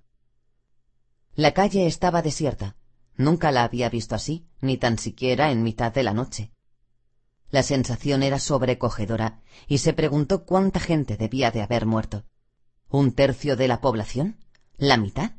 La 1.34 1.52
calle 1.52 1.86
estaba 1.86 2.22
desierta. 2.22 2.76
Nunca 3.16 3.50
la 3.50 3.64
había 3.64 3.88
visto 3.88 4.14
así, 4.14 4.46
ni 4.60 4.76
tan 4.76 4.98
siquiera 4.98 5.50
en 5.50 5.62
mitad 5.62 5.92
de 5.92 6.02
la 6.02 6.12
noche. 6.12 6.52
La 7.50 7.62
sensación 7.62 8.22
era 8.22 8.38
sobrecogedora 8.38 9.40
y 9.66 9.78
se 9.78 9.92
preguntó 9.92 10.44
cuánta 10.44 10.80
gente 10.80 11.16
debía 11.16 11.50
de 11.50 11.62
haber 11.62 11.86
muerto. 11.86 12.24
¿Un 12.88 13.12
tercio 13.12 13.56
de 13.56 13.68
la 13.68 13.80
población? 13.80 14.38
¿La 14.76 14.96
mitad? 14.96 15.32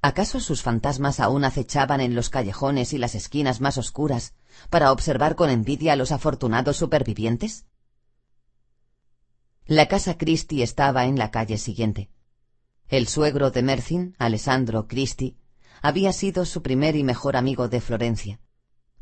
¿Acaso 0.00 0.38
sus 0.38 0.62
fantasmas 0.62 1.18
aún 1.18 1.44
acechaban 1.44 2.00
en 2.00 2.14
los 2.14 2.30
callejones 2.30 2.92
y 2.92 2.98
las 2.98 3.16
esquinas 3.16 3.60
más 3.60 3.78
oscuras 3.78 4.34
para 4.70 4.92
observar 4.92 5.34
con 5.34 5.50
envidia 5.50 5.94
a 5.94 5.96
los 5.96 6.12
afortunados 6.12 6.76
supervivientes? 6.76 7.66
La 9.66 9.88
casa 9.88 10.16
Christie 10.16 10.62
estaba 10.62 11.06
en 11.06 11.18
la 11.18 11.30
calle 11.30 11.58
siguiente. 11.58 12.10
El 12.86 13.08
suegro 13.08 13.50
de 13.50 13.62
Mercin, 13.62 14.14
Alessandro 14.18 14.86
Christie, 14.86 15.36
había 15.82 16.12
sido 16.12 16.44
su 16.44 16.62
primer 16.62 16.94
y 16.96 17.02
mejor 17.02 17.36
amigo 17.36 17.68
de 17.68 17.80
Florencia. 17.80 18.40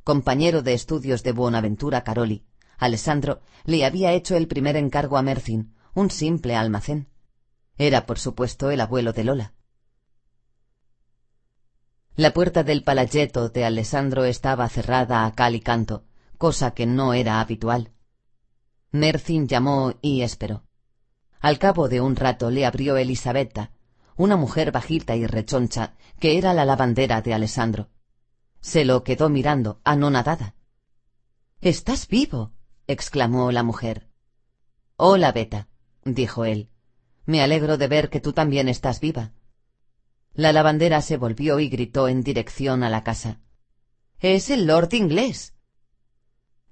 Compañero 0.03 0.63
de 0.63 0.73
estudios 0.73 1.23
de 1.23 1.33
Buenaventura 1.33 2.05
Caroli, 2.05 2.45
Alessandro 2.79 3.41
le 3.65 3.85
había 3.85 4.13
hecho 4.13 4.37
el 4.37 4.49
primer 4.49 4.77
encargo 4.77 5.19
a 5.19 5.23
Mercin, 5.23 5.75
un 5.95 6.11
simple 6.11 6.57
almacén. 6.57 7.09
Era, 7.77 8.07
por 8.07 8.19
supuesto, 8.19 8.71
el 8.71 8.81
abuelo 8.81 9.13
de 9.13 9.25
Lola. 9.25 9.56
La 12.17 12.33
puerta 12.33 12.65
del 12.65 12.83
palaghetto 12.83 13.51
de 13.51 13.67
Alessandro 13.67 14.25
estaba 14.25 14.67
cerrada 14.71 15.27
a 15.27 15.35
cal 15.35 15.55
y 15.55 15.61
canto, 15.61 16.07
cosa 16.39 16.71
que 16.71 16.87
no 16.87 17.13
era 17.13 17.43
habitual. 17.43 17.93
Mercin 18.91 19.47
llamó 19.47 19.93
y 20.01 20.23
esperó. 20.23 20.65
Al 21.41 21.59
cabo 21.59 21.91
de 21.91 22.01
un 22.01 22.17
rato 22.17 22.51
le 22.51 22.65
abrió 22.65 22.97
Elisabetta, 22.97 23.71
una 24.17 24.39
mujer 24.39 24.73
bajita 24.73 25.15
y 25.15 25.27
rechoncha, 25.27 25.93
que 26.19 26.39
era 26.39 26.55
la 26.55 26.65
lavandera 26.65 27.21
de 27.21 27.35
Alessandro. 27.35 27.91
Se 28.63 28.87
lo 28.87 29.05
quedó 29.05 29.29
mirando, 29.29 29.83
anonadada. 29.85 30.55
Estás 31.61 32.09
vivo, 32.09 32.55
exclamó 32.87 33.53
la 33.53 33.63
mujer. 33.63 34.09
Hola, 34.97 35.33
Beta, 35.33 35.69
dijo 36.03 36.47
él. 36.47 36.71
Me 37.27 37.43
alegro 37.43 37.77
de 37.77 37.89
ver 37.89 38.09
que 38.09 38.21
tú 38.21 38.33
también 38.33 38.71
estás 38.71 39.01
viva. 39.01 39.33
La 40.37 40.53
lavandera 40.53 41.01
se 41.01 41.17
volvió 41.17 41.61
y 41.61 41.71
gritó 41.71 42.09
en 42.09 42.23
dirección 42.23 42.83
a 42.83 42.91
la 42.91 43.03
casa. 43.03 43.41
Es 44.19 44.51
el 44.51 44.67
lord 44.67 44.93
inglés. 44.93 45.55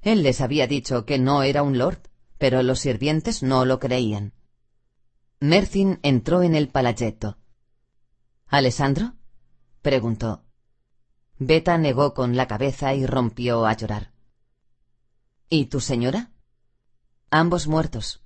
Él 0.02 0.23
les 0.23 0.42
había 0.42 0.66
dicho 0.66 1.06
que 1.06 1.18
no 1.18 1.42
era 1.42 1.62
un 1.62 1.78
lord, 1.78 1.99
pero 2.37 2.62
los 2.62 2.80
sirvientes 2.80 3.42
no 3.42 3.64
lo 3.64 3.80
creían. 3.80 4.35
Mercin 5.40 5.99
entró 6.02 6.42
en 6.42 6.54
el 6.54 6.68
palaghetto. 6.68 7.38
¿Alessandro? 8.49 9.14
preguntó. 9.80 10.44
Beta 11.38 11.78
negó 11.78 12.12
con 12.12 12.37
la 12.37 12.47
cabeza 12.47 12.92
y 12.92 13.06
rompió 13.06 13.64
a 13.64 13.73
llorar. 13.75 14.12
¿Y 15.49 15.66
tu 15.66 15.80
señora? 15.80 16.33
Ambos 17.30 17.66
muertos. 17.66 18.23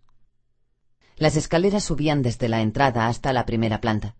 Las 1.14 1.36
escaleras 1.36 1.84
subían 1.84 2.22
desde 2.22 2.48
la 2.48 2.60
entrada 2.60 3.06
hasta 3.06 3.32
la 3.32 3.46
primera 3.46 3.80
planta. 3.80 4.16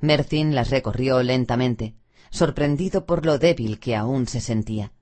Mercin 0.00 0.54
las 0.54 0.70
recorrió 0.70 1.22
lentamente, 1.22 1.96
sorprendido 2.30 3.06
por 3.06 3.26
lo 3.26 3.38
débil 3.38 3.80
que 3.80 3.96
aún 3.96 4.26
se 4.26 4.40
sentía. 4.40 4.92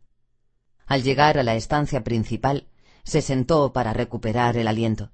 Al 0.87 1.03
llegar 1.03 1.39
a 1.39 1.43
la 1.43 1.55
estancia 1.55 2.03
principal, 2.05 2.69
se 3.05 3.23
sentó 3.23 3.73
para 3.73 3.93
recuperar 3.93 4.57
el 4.57 4.69
aliento. 4.69 5.13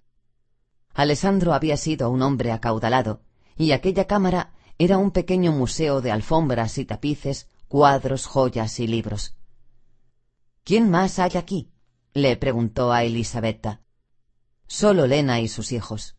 Alessandro 0.95 1.55
había 1.55 1.77
sido 1.77 2.11
un 2.11 2.23
hombre 2.23 2.53
acaudalado, 2.53 3.23
y 3.57 3.73
aquella 3.73 4.07
cámara 4.07 4.53
era 4.79 4.99
un 4.99 5.11
pequeño 5.11 5.53
museo 5.53 6.01
de 6.01 6.11
alfombras 6.11 6.79
y 6.79 6.85
tapices, 6.85 7.49
cuadros, 7.69 8.27
joyas 8.27 8.79
y 8.81 8.87
libros. 8.87 9.37
¿Quién 10.65 10.91
más 10.91 11.19
hay 11.19 11.33
aquí? 11.37 11.73
le 12.15 12.37
preguntó 12.37 12.93
a 12.93 13.05
Elisabetta. 13.05 13.81
Solo 14.67 15.07
Lena 15.07 15.41
y 15.41 15.49
sus 15.49 15.73
hijos. 15.73 16.17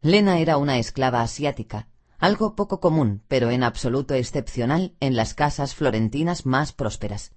Lena 0.00 0.38
era 0.38 0.56
una 0.56 0.78
esclava 0.78 1.22
asiática, 1.22 1.88
algo 2.18 2.56
poco 2.56 2.80
común, 2.80 3.22
pero 3.28 3.50
en 3.50 3.62
absoluto 3.62 4.14
excepcional 4.14 4.96
en 5.00 5.14
las 5.16 5.34
casas 5.34 5.74
florentinas 5.74 6.46
más 6.46 6.72
prósperas. 6.72 7.32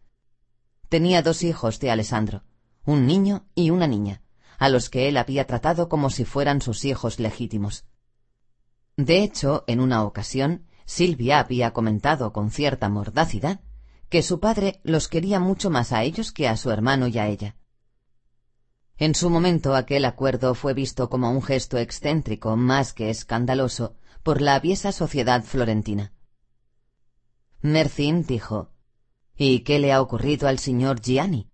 Tenía 0.89 1.21
dos 1.21 1.43
hijos 1.43 1.79
de 1.79 1.91
Alessandro, 1.91 2.43
un 2.83 3.05
niño 3.05 3.45
y 3.53 3.69
una 3.69 3.87
niña, 3.87 4.23
a 4.57 4.69
los 4.69 4.89
que 4.89 5.07
él 5.07 5.17
había 5.17 5.45
tratado 5.45 5.87
como 5.87 6.09
si 6.09 6.25
fueran 6.25 6.61
sus 6.61 6.83
hijos 6.83 7.19
legítimos. 7.19 7.85
De 8.97 9.23
hecho, 9.23 9.63
en 9.67 9.79
una 9.79 10.03
ocasión, 10.03 10.65
Silvia 10.85 11.39
había 11.39 11.71
comentado 11.71 12.33
con 12.33 12.51
cierta 12.51 12.89
mordacidad 12.89 13.61
que 14.09 14.23
su 14.23 14.39
padre 14.41 14.81
los 14.83 15.07
quería 15.07 15.39
mucho 15.39 15.69
más 15.69 15.93
a 15.93 16.03
ellos 16.03 16.33
que 16.33 16.49
a 16.49 16.57
su 16.57 16.69
hermano 16.69 17.07
y 17.07 17.17
a 17.17 17.27
ella. 17.27 17.55
En 18.97 19.15
su 19.15 19.29
momento 19.29 19.73
aquel 19.73 20.05
acuerdo 20.05 20.53
fue 20.53 20.73
visto 20.73 21.09
como 21.09 21.31
un 21.31 21.41
gesto 21.41 21.77
excéntrico 21.77 22.57
más 22.57 22.93
que 22.93 23.09
escandaloso 23.09 23.95
por 24.23 24.41
la 24.41 24.55
aviesa 24.55 24.91
sociedad 24.91 25.43
florentina. 25.43 26.13
Mercin 27.61 28.25
dijo 28.25 28.71
¿Y 29.35 29.61
qué 29.61 29.79
le 29.79 29.91
ha 29.91 30.01
ocurrido 30.01 30.47
al 30.47 30.59
señor 30.59 31.01
Gianni? 31.01 31.49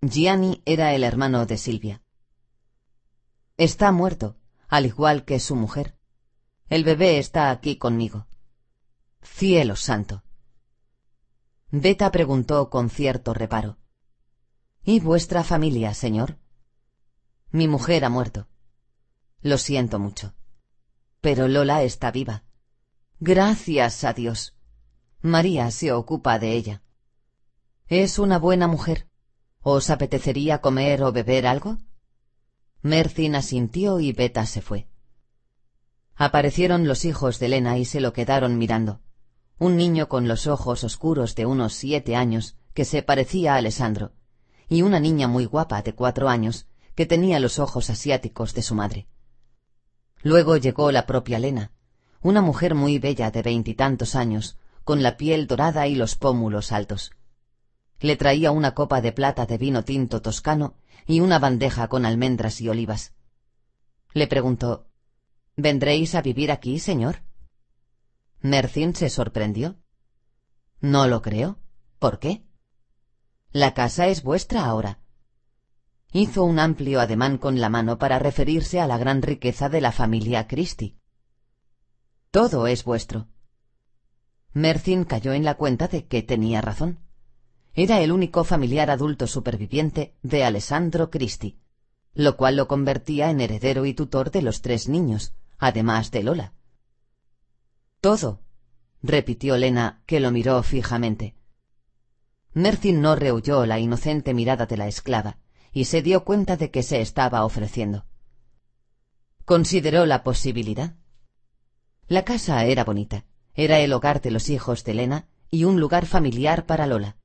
Gianni 0.00 0.62
era 0.64 0.94
el 0.94 1.04
hermano 1.04 1.46
de 1.46 1.58
Silvia. 1.58 2.02
Está 3.56 3.92
muerto, 3.92 4.36
al 4.68 4.86
igual 4.86 5.24
que 5.24 5.38
su 5.38 5.54
mujer. 5.54 5.96
El 6.68 6.84
bebé 6.84 7.18
está 7.18 7.50
aquí 7.50 7.76
conmigo. 7.76 8.26
Cielo 9.22 9.76
santo. 9.76 10.24
Beta 11.70 12.10
preguntó 12.10 12.70
con 12.70 12.90
cierto 12.90 13.34
reparo. 13.34 13.78
¿Y 14.82 15.00
vuestra 15.00 15.44
familia, 15.44 15.94
señor? 15.94 16.38
Mi 17.50 17.68
mujer 17.68 18.04
ha 18.04 18.08
muerto. 18.08 18.48
Lo 19.42 19.58
siento 19.58 19.98
mucho. 19.98 20.34
Pero 21.22 21.46
Lola 21.46 21.84
está 21.84 22.10
viva. 22.10 22.42
Gracias 23.20 24.02
a 24.02 24.12
Dios. 24.12 24.56
María 25.20 25.70
se 25.70 25.92
ocupa 25.92 26.40
de 26.40 26.52
ella. 26.52 26.82
Es 27.86 28.18
una 28.18 28.40
buena 28.40 28.66
mujer. 28.66 29.06
¿Os 29.60 29.88
apetecería 29.88 30.60
comer 30.60 31.04
o 31.04 31.12
beber 31.12 31.46
algo? 31.46 31.78
Mercin 32.82 33.36
asintió 33.36 34.00
y 34.00 34.10
Beta 34.12 34.46
se 34.46 34.62
fue. 34.62 34.88
Aparecieron 36.16 36.88
los 36.88 37.04
hijos 37.04 37.38
de 37.38 37.46
Elena 37.46 37.78
y 37.78 37.84
se 37.84 38.00
lo 38.00 38.12
quedaron 38.12 38.58
mirando. 38.58 39.00
Un 39.58 39.76
niño 39.76 40.08
con 40.08 40.26
los 40.26 40.48
ojos 40.48 40.82
oscuros 40.82 41.36
de 41.36 41.46
unos 41.46 41.74
siete 41.74 42.16
años, 42.16 42.56
que 42.74 42.84
se 42.84 43.04
parecía 43.04 43.54
a 43.54 43.58
Alessandro, 43.58 44.10
y 44.68 44.82
una 44.82 44.98
niña 44.98 45.28
muy 45.28 45.44
guapa 45.44 45.82
de 45.82 45.94
cuatro 45.94 46.28
años, 46.28 46.66
que 46.96 47.06
tenía 47.06 47.38
los 47.38 47.60
ojos 47.60 47.90
asiáticos 47.90 48.54
de 48.54 48.62
su 48.62 48.74
madre. 48.74 49.06
Luego 50.22 50.56
llegó 50.56 50.92
la 50.92 51.06
propia 51.06 51.36
Elena, 51.36 51.72
una 52.20 52.40
mujer 52.40 52.74
muy 52.74 52.98
bella 52.98 53.30
de 53.30 53.42
veintitantos 53.42 54.14
años, 54.14 54.56
con 54.84 55.02
la 55.02 55.16
piel 55.16 55.46
dorada 55.46 55.86
y 55.86 55.94
los 55.94 56.16
pómulos 56.16 56.72
altos. 56.72 57.12
Le 58.00 58.16
traía 58.16 58.50
una 58.50 58.74
copa 58.74 59.00
de 59.00 59.12
plata 59.12 59.46
de 59.46 59.58
vino 59.58 59.84
tinto 59.84 60.22
toscano 60.22 60.74
y 61.06 61.20
una 61.20 61.38
bandeja 61.38 61.88
con 61.88 62.06
almendras 62.06 62.60
y 62.60 62.68
olivas. 62.68 63.14
Le 64.12 64.26
preguntó 64.26 64.86
¿Vendréis 65.56 66.14
a 66.14 66.22
vivir 66.22 66.50
aquí, 66.50 66.78
señor? 66.78 67.22
Mercin 68.40 68.94
se 68.94 69.10
sorprendió. 69.10 69.76
No 70.80 71.06
lo 71.06 71.22
creo. 71.22 71.58
¿Por 71.98 72.18
qué? 72.18 72.42
La 73.52 73.74
casa 73.74 74.08
es 74.08 74.22
vuestra 74.22 74.64
ahora. 74.64 75.01
Hizo 76.14 76.44
un 76.44 76.58
amplio 76.58 77.00
ademán 77.00 77.38
con 77.38 77.58
la 77.58 77.70
mano 77.70 77.98
para 77.98 78.18
referirse 78.18 78.80
a 78.80 78.86
la 78.86 78.98
gran 78.98 79.22
riqueza 79.22 79.70
de 79.70 79.80
la 79.80 79.92
familia 79.92 80.46
Christie. 80.46 80.98
Todo 82.30 82.66
es 82.66 82.84
vuestro. 82.84 83.28
Mercin 84.52 85.04
cayó 85.04 85.32
en 85.32 85.42
la 85.42 85.54
cuenta 85.54 85.88
de 85.88 86.06
que 86.06 86.22
tenía 86.22 86.60
razón. 86.60 86.98
Era 87.72 88.02
el 88.02 88.12
único 88.12 88.44
familiar 88.44 88.90
adulto 88.90 89.26
superviviente 89.26 90.14
de 90.22 90.44
Alessandro 90.44 91.10
Christie, 91.10 91.56
lo 92.12 92.36
cual 92.36 92.56
lo 92.56 92.68
convertía 92.68 93.30
en 93.30 93.40
heredero 93.40 93.86
y 93.86 93.94
tutor 93.94 94.30
de 94.30 94.42
los 94.42 94.60
tres 94.60 94.90
niños, 94.90 95.32
además 95.56 96.10
de 96.10 96.24
Lola. 96.24 96.52
Todo, 98.02 98.42
repitió 99.02 99.56
Lena, 99.56 100.02
que 100.04 100.20
lo 100.20 100.30
miró 100.30 100.62
fijamente. 100.62 101.36
Mercin 102.52 103.00
no 103.00 103.16
rehuyó 103.16 103.64
la 103.64 103.78
inocente 103.78 104.34
mirada 104.34 104.66
de 104.66 104.76
la 104.76 104.88
esclava 104.88 105.38
y 105.72 105.86
se 105.86 106.02
dio 106.02 106.24
cuenta 106.24 106.56
de 106.56 106.70
que 106.70 106.82
se 106.82 107.00
estaba 107.00 107.44
ofreciendo. 107.44 108.04
Consideró 109.44 110.06
la 110.06 110.22
posibilidad. 110.22 110.94
La 112.06 112.24
casa 112.24 112.64
era 112.64 112.84
bonita, 112.84 113.24
era 113.54 113.80
el 113.80 113.92
hogar 113.92 114.20
de 114.20 114.30
los 114.30 114.50
hijos 114.50 114.84
de 114.84 114.94
Lena 114.94 115.28
y 115.50 115.64
un 115.64 115.80
lugar 115.80 116.06
familiar 116.06 116.66
para 116.66 116.86
Lola, 116.86 117.16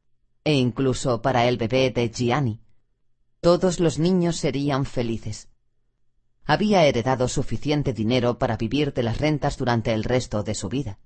e 0.43 0.53
incluso 0.53 1.21
para 1.21 1.45
el 1.47 1.57
bebé 1.57 1.91
de 1.91 2.09
Gianni. 2.09 2.61
Todos 3.41 3.79
los 3.79 3.99
niños 3.99 4.37
serían 4.37 4.85
felices. 4.85 5.49
Había 6.43 6.85
heredado 6.85 7.27
suficiente 7.27 7.93
dinero 7.93 8.39
para 8.39 8.55
vivir 8.55 8.93
de 8.93 9.03
las 9.03 9.19
rentas 9.19 9.57
durante 9.57 9.93
el 9.93 10.03
resto 10.03 10.43
de 10.43 10.55
su 10.55 10.69
vida. 10.69 10.99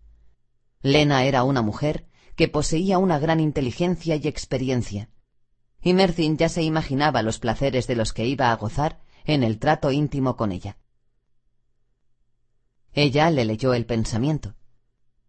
Lena 0.81 1.25
era 1.25 1.43
una 1.43 1.61
mujer 1.61 2.07
que 2.35 2.47
poseía 2.47 2.97
una 2.99 3.19
gran 3.19 3.39
inteligencia 3.39 4.15
y 4.15 4.27
experiencia, 4.27 5.09
y 5.81 5.93
Mercin 5.93 6.37
ya 6.37 6.49
se 6.49 6.63
imaginaba 6.63 7.23
los 7.23 7.39
placeres 7.39 7.87
de 7.87 7.95
los 7.95 8.13
que 8.13 8.25
iba 8.25 8.51
a 8.51 8.55
gozar 8.55 9.01
en 9.25 9.43
el 9.43 9.59
trato 9.59 9.91
íntimo 9.91 10.35
con 10.35 10.51
ella. 10.51 10.77
Ella 12.93 13.29
le 13.29 13.45
leyó 13.45 13.73
el 13.73 13.85
pensamiento. 13.85 14.55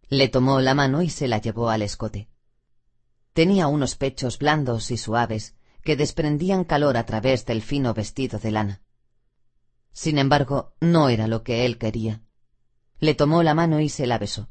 Le 0.09 0.27
tomó 0.27 0.59
la 0.59 0.73
mano 0.73 1.01
y 1.01 1.09
se 1.09 1.27
la 1.27 1.39
llevó 1.39 1.69
al 1.69 1.81
escote. 1.81 2.29
Tenía 3.33 3.67
unos 3.67 3.95
pechos 3.95 4.37
blandos 4.37 4.91
y 4.91 4.97
suaves 4.97 5.55
que 5.83 5.95
desprendían 5.95 6.63
calor 6.63 6.97
a 6.97 7.05
través 7.05 7.45
del 7.45 7.61
fino 7.61 7.93
vestido 7.93 8.39
de 8.39 8.51
lana. 8.51 8.81
Sin 9.91 10.17
embargo, 10.17 10.73
no 10.79 11.09
era 11.09 11.27
lo 11.27 11.43
que 11.43 11.65
él 11.65 11.77
quería. 11.77 12.21
Le 12.99 13.15
tomó 13.15 13.43
la 13.43 13.53
mano 13.53 13.79
y 13.79 13.89
se 13.89 14.07
la 14.07 14.17
besó. 14.17 14.49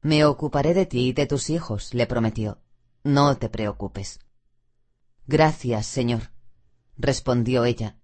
Me 0.00 0.24
ocuparé 0.24 0.74
de 0.74 0.86
ti 0.86 1.08
y 1.08 1.12
de 1.12 1.26
tus 1.26 1.50
hijos, 1.50 1.92
le 1.92 2.06
prometió. 2.06 2.60
No 3.02 3.36
te 3.36 3.48
preocupes. 3.48 4.20
Gracias, 5.28 5.84
señor, 5.84 6.30
respondió 6.96 7.66
ella, 7.66 7.98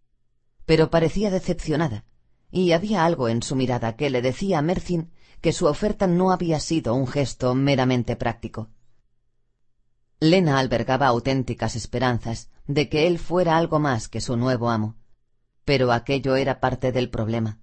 pero 0.66 0.90
parecía 0.90 1.30
decepcionada, 1.30 2.04
y 2.50 2.72
había 2.72 3.06
algo 3.06 3.30
en 3.30 3.42
su 3.42 3.56
mirada 3.56 3.96
que 3.96 4.10
le 4.10 4.20
decía 4.20 4.58
a 4.58 4.62
Mercin 4.62 5.10
que 5.40 5.54
su 5.54 5.64
oferta 5.64 6.06
no 6.06 6.32
había 6.32 6.60
sido 6.60 6.94
un 6.94 7.06
gesto 7.06 7.54
meramente 7.54 8.14
práctico. 8.14 8.68
Lena 10.20 10.58
albergaba 10.58 11.06
auténticas 11.06 11.76
esperanzas 11.76 12.50
de 12.66 12.90
que 12.90 13.06
él 13.06 13.18
fuera 13.18 13.56
algo 13.56 13.78
más 13.78 14.08
que 14.08 14.20
su 14.20 14.37
nuevo 14.37 14.68
amo, 14.68 14.98
pero 15.64 15.92
aquello 15.92 16.37
era 16.37 16.60
parte 16.60 16.92
del 16.92 17.08
problema. 17.08 17.58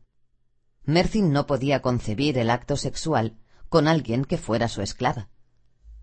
Mercin 0.86 1.32
no 1.32 1.46
podía 1.46 1.84
concebir 1.84 2.40
el 2.40 2.50
acto 2.50 2.78
sexual 2.78 3.38
con 3.70 3.88
alguien 3.88 4.26
que 4.26 4.40
fuera 4.40 4.68
su 4.68 4.82
esclava. 4.82 5.30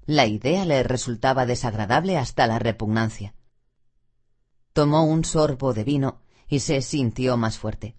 La 0.07 0.27
idea 0.27 0.65
le 0.65 0.85
resultaba 0.85 1.45
desagradable 1.45 2.17
hasta 2.17 2.47
la 2.47 2.61
repugnancia. 2.61 3.35
Tomó 4.79 5.03
un 5.03 5.25
sorbo 5.25 5.75
de 5.75 5.83
vino 5.83 6.21
y 6.47 6.61
se 6.61 6.83
sintió 6.83 7.37
más 7.37 7.59
fuerte. 7.59 7.97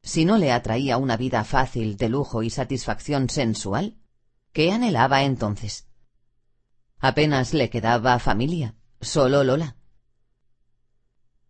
Si 0.00 0.24
no 0.24 0.38
le 0.38 0.52
atraía 0.52 0.96
una 0.96 1.16
vida 1.16 1.42
fácil 1.42 1.96
de 1.96 2.08
lujo 2.08 2.44
y 2.44 2.50
satisfacción 2.50 3.28
sensual, 3.28 3.96
¿qué 4.52 4.70
anhelaba 4.70 5.24
entonces? 5.24 5.88
Apenas 7.00 7.52
le 7.52 7.68
quedaba 7.68 8.20
familia, 8.20 8.76
solo 9.00 9.42
Lola. 9.42 9.74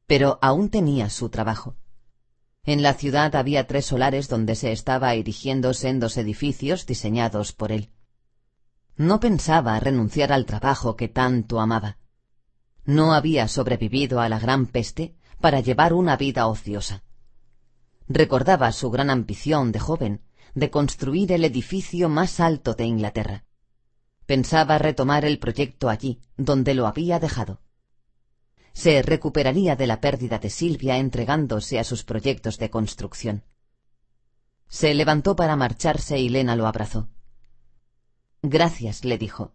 Pero 0.07 0.39
aún 0.41 0.71
tenía 0.71 1.11
su 1.11 1.29
trabajo. 1.29 1.77
En 2.65 2.83
la 2.83 2.95
ciudad 2.95 3.37
había 3.37 3.67
tres 3.67 3.85
solares 3.85 4.31
donde 4.31 4.55
se 4.55 4.73
estaba 4.73 5.13
erigiendo 5.13 5.75
sendos 5.75 6.17
edificios 6.17 6.87
diseñados 6.87 7.53
por 7.53 7.71
él. 7.71 7.91
No 8.97 9.21
pensaba 9.21 9.79
renunciar 9.79 10.33
al 10.33 10.47
trabajo 10.47 10.97
que 10.97 11.09
tanto 11.09 11.61
amaba. 11.61 11.99
No 12.85 13.13
había 13.13 13.49
sobrevivido 13.49 14.21
a 14.21 14.29
la 14.29 14.39
gran 14.39 14.67
peste 14.67 15.15
para 15.41 15.61
llevar 15.61 15.93
una 15.93 16.17
vida 16.17 16.47
ociosa. 16.47 17.03
Recordaba 18.09 18.73
su 18.73 18.91
gran 18.91 19.11
ambición 19.11 19.73
de 19.73 19.79
joven 19.79 20.23
de 20.55 20.71
construir 20.71 21.33
el 21.33 21.45
edificio 21.45 22.09
más 22.09 22.41
alto 22.41 22.75
de 22.75 22.85
Inglaterra. 22.85 23.45
Pensaba 24.27 24.79
retomar 24.79 25.25
el 25.25 25.39
proyecto 25.39 25.89
allí, 25.89 26.21
donde 26.37 26.75
lo 26.75 26.87
había 26.87 27.19
dejado 27.19 27.61
se 28.73 29.03
recuperaría 29.03 29.77
de 29.77 29.87
la 29.87 30.01
pérdida 30.01 30.39
de 30.39 30.51
Silvia 30.51 30.97
entregándose 30.97 31.79
a 31.79 31.85
sus 31.85 32.05
proyectos 32.05 32.59
de 32.59 32.71
construcción. 32.71 33.45
Se 34.69 34.95
levantó 34.95 35.37
para 35.37 35.57
marcharse 35.57 36.19
y 36.19 36.29
Lena 36.29 36.57
lo 36.57 36.67
abrazó. 36.67 37.09
Gracias, 38.41 39.05
le 39.05 39.19
dijo. 39.19 39.53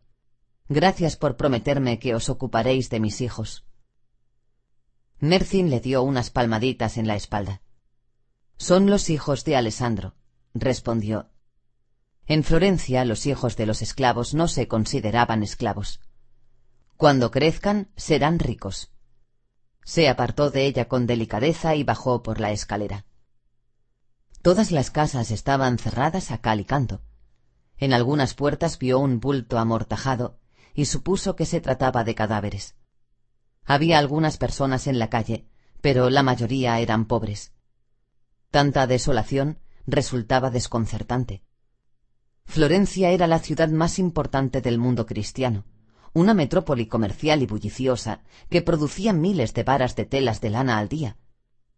Gracias 0.69 1.15
por 1.15 1.37
prometerme 1.37 1.97
que 1.97 2.13
os 2.13 2.27
ocuparéis 2.27 2.89
de 2.89 2.99
mis 2.99 3.21
hijos. 3.21 3.65
Mercin 5.19 5.69
le 5.69 5.79
dio 5.79 6.03
unas 6.03 6.29
palmaditas 6.29 6.97
en 6.97 7.07
la 7.07 7.15
espalda. 7.15 7.61
Son 8.57 8.89
los 8.89 9.09
hijos 9.09 9.45
de 9.45 9.55
Alessandro, 9.55 10.15
respondió. 10.53 11.29
En 12.25 12.43
Florencia 12.43 13.05
los 13.05 13.25
hijos 13.27 13.55
de 13.55 13.65
los 13.65 13.81
esclavos 13.81 14.33
no 14.33 14.49
se 14.49 14.67
consideraban 14.67 15.41
esclavos. 15.41 16.01
Cuando 16.97 17.31
crezcan 17.31 17.89
serán 17.95 18.37
ricos. 18.37 18.91
Se 19.85 20.09
apartó 20.09 20.51
de 20.51 20.65
ella 20.65 20.89
con 20.89 21.07
delicadeza 21.07 21.75
y 21.75 21.83
bajó 21.83 22.23
por 22.23 22.41
la 22.41 22.51
escalera. 22.51 23.05
Todas 24.41 24.71
las 24.71 24.91
casas 24.91 25.31
estaban 25.31 25.77
cerradas 25.77 26.29
a 26.31 26.39
cal 26.39 26.59
y 26.59 26.65
canto. 26.65 27.01
En 27.77 27.93
algunas 27.93 28.33
puertas 28.33 28.79
vio 28.79 28.99
un 28.99 29.21
bulto 29.21 29.57
amortajado 29.59 30.39
y 30.77 30.85
supuso 30.85 31.35
que 31.35 31.45
se 31.45 31.59
trataba 31.59 32.05
de 32.05 32.15
cadáveres. 32.15 32.75
Había 33.65 33.97
algunas 33.97 34.37
personas 34.37 34.87
en 34.87 34.99
la 34.99 35.09
calle, 35.09 35.47
pero 35.81 36.09
la 36.09 36.23
mayoría 36.23 36.79
eran 36.79 37.05
pobres. 37.05 37.51
Tanta 38.51 38.87
desolación 38.87 39.59
resultaba 39.87 40.51
desconcertante. 40.51 41.43
Florencia 42.45 43.09
era 43.09 43.25
la 43.27 43.39
ciudad 43.39 43.69
más 43.69 43.97
importante 43.97 44.61
del 44.61 44.77
mundo 44.77 45.05
cristiano 45.05 45.65
una 46.13 46.33
metrópoli 46.33 46.87
comercial 46.87 47.43
y 47.43 47.45
bulliciosa 47.45 48.21
que 48.49 48.63
producía 48.63 49.13
miles 49.13 49.53
de 49.53 49.61
varas 49.61 49.95
de 49.95 50.05
telas 50.05 50.41
de 50.41 50.49
lana 50.49 50.79
al 50.79 50.89
día, 50.89 51.17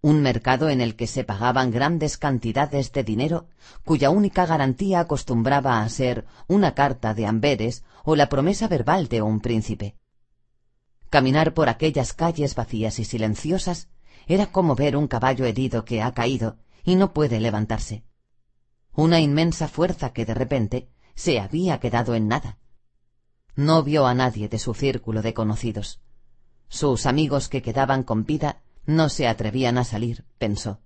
un 0.02 0.22
mercado 0.22 0.70
en 0.70 0.80
el 0.80 0.96
que 0.96 1.08
se 1.08 1.26
pagaban 1.26 1.72
grandes 1.72 2.18
cantidades 2.18 2.94
de 2.94 3.04
dinero 3.04 3.48
cuya 3.84 4.10
única 4.10 4.46
garantía 4.46 5.02
acostumbraba 5.02 5.82
a 5.82 5.90
ser 5.90 6.26
una 6.48 6.74
carta 6.74 7.14
de 7.14 7.26
Amberes 7.26 7.84
o 8.04 8.16
la 8.16 8.30
promesa 8.30 8.68
verbal 8.68 9.08
de 9.08 9.22
un 9.22 9.40
príncipe. 9.40 9.96
Caminar 11.10 11.54
por 11.54 11.70
aquellas 11.70 12.14
calles 12.14 12.56
vacías 12.56 13.00
y 13.00 13.06
silenciosas 13.06 13.90
era 14.28 14.48
como 14.48 14.76
ver 14.76 14.96
un 14.96 15.08
caballo 15.08 15.46
herido 15.46 15.86
que 15.86 16.02
ha 16.02 16.14
caído 16.14 16.58
y 16.84 16.96
no 16.96 17.14
puede 17.14 17.40
levantarse. 17.40 18.04
una 18.94 19.20
inmensa 19.20 19.68
fuerza 19.68 20.12
que 20.12 20.26
de 20.26 20.34
repente 20.34 20.90
se 21.16 21.40
había 21.40 21.80
quedado 21.80 22.16
en 22.16 22.28
nada. 22.28 22.58
No 23.56 23.84
vio 23.84 24.06
a 24.06 24.14
nadie 24.14 24.50
de 24.50 24.60
su 24.60 24.74
círculo 24.74 25.22
de 25.22 25.34
conocidos. 25.34 26.02
Sus 26.68 27.06
amigos 27.06 27.50
que 27.50 27.62
quedaban 27.62 28.04
con 28.04 28.26
vida 28.26 28.62
no 28.86 29.10
se 29.10 29.28
atrevían 29.28 29.78
a 29.78 29.84
salir, 29.84 30.26
pensó. 30.38 30.82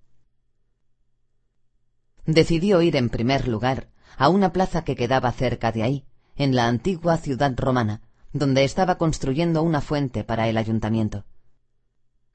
Decidió 2.26 2.82
ir 2.82 2.96
en 2.96 3.10
primer 3.10 3.48
lugar 3.48 3.90
a 4.18 4.30
una 4.30 4.54
plaza 4.54 4.84
que 4.84 4.96
quedaba 4.96 5.32
cerca 5.32 5.72
de 5.72 5.84
ahí, 5.84 6.06
en 6.36 6.56
la 6.56 6.68
antigua 6.68 7.18
ciudad 7.18 7.54
romana, 7.56 8.02
donde 8.32 8.64
estaba 8.64 8.98
construyendo 8.98 9.62
una 9.62 9.82
fuente 9.82 10.24
para 10.24 10.48
el 10.48 10.58
ayuntamiento. 10.58 11.26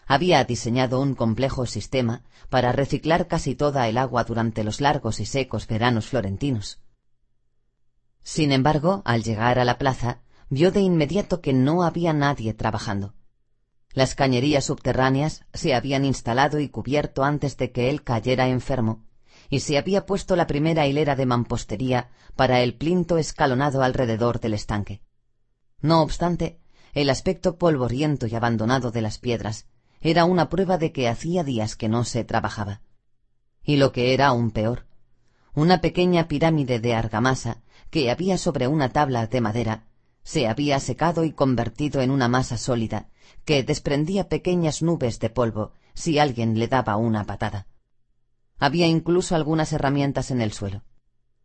Había 0.06 0.42
diseñado 0.44 1.00
un 1.00 1.14
complejo 1.14 1.66
sistema 1.66 2.22
para 2.48 2.72
reciclar 2.72 3.26
casi 3.26 3.54
toda 3.54 3.88
el 3.88 3.98
agua 3.98 4.24
durante 4.24 4.64
los 4.64 4.80
largos 4.80 5.20
y 5.20 5.26
secos 5.26 5.66
veranos 5.66 6.06
florentinos. 6.06 6.80
Sin 8.22 8.52
embargo, 8.52 9.02
al 9.04 9.22
llegar 9.22 9.58
a 9.58 9.64
la 9.64 9.76
plaza, 9.76 10.22
vio 10.48 10.70
de 10.70 10.80
inmediato 10.80 11.40
que 11.40 11.52
no 11.52 11.82
había 11.82 12.12
nadie 12.12 12.54
trabajando. 12.54 13.14
Las 13.92 14.14
cañerías 14.14 14.64
subterráneas 14.64 15.44
se 15.52 15.74
habían 15.74 16.04
instalado 16.04 16.60
y 16.60 16.68
cubierto 16.68 17.24
antes 17.24 17.56
de 17.56 17.72
que 17.72 17.90
él 17.90 18.02
cayera 18.02 18.48
enfermo, 18.48 19.04
y 19.48 19.60
se 19.60 19.78
había 19.78 20.06
puesto 20.06 20.36
la 20.36 20.46
primera 20.46 20.86
hilera 20.86 21.16
de 21.16 21.26
mampostería 21.26 22.10
para 22.36 22.60
el 22.60 22.74
plinto 22.74 23.18
escalonado 23.18 23.82
alrededor 23.82 24.40
del 24.40 24.54
estanque. 24.54 25.00
No 25.80 26.02
obstante, 26.02 26.60
el 26.92 27.10
aspecto 27.10 27.56
polvoriento 27.56 28.26
y 28.26 28.34
abandonado 28.34 28.90
de 28.90 29.02
las 29.02 29.18
piedras 29.18 29.66
era 30.00 30.24
una 30.24 30.48
prueba 30.48 30.78
de 30.78 30.92
que 30.92 31.08
hacía 31.08 31.44
días 31.44 31.76
que 31.76 31.88
no 31.88 32.04
se 32.04 32.24
trabajaba. 32.24 32.82
Y 33.62 33.76
lo 33.76 33.92
que 33.92 34.14
era 34.14 34.28
aún 34.28 34.50
peor, 34.50 34.86
una 35.54 35.80
pequeña 35.80 36.28
pirámide 36.28 36.78
de 36.78 36.94
argamasa 36.94 37.62
que 37.90 38.10
había 38.10 38.38
sobre 38.38 38.68
una 38.68 38.90
tabla 38.90 39.26
de 39.26 39.40
madera 39.40 39.84
se 40.22 40.46
había 40.46 40.78
secado 40.78 41.24
y 41.24 41.32
convertido 41.32 42.02
en 42.02 42.10
una 42.10 42.28
masa 42.28 42.58
sólida 42.58 43.08
que 43.44 43.62
desprendía 43.62 44.28
pequeñas 44.28 44.82
nubes 44.82 45.18
de 45.20 45.30
polvo 45.30 45.72
si 45.94 46.18
alguien 46.18 46.58
le 46.58 46.68
daba 46.68 46.96
una 46.96 47.24
patada. 47.24 47.66
Había 48.58 48.86
incluso 48.86 49.34
algunas 49.34 49.72
herramientas 49.72 50.30
en 50.30 50.40
el 50.40 50.52
suelo. 50.52 50.82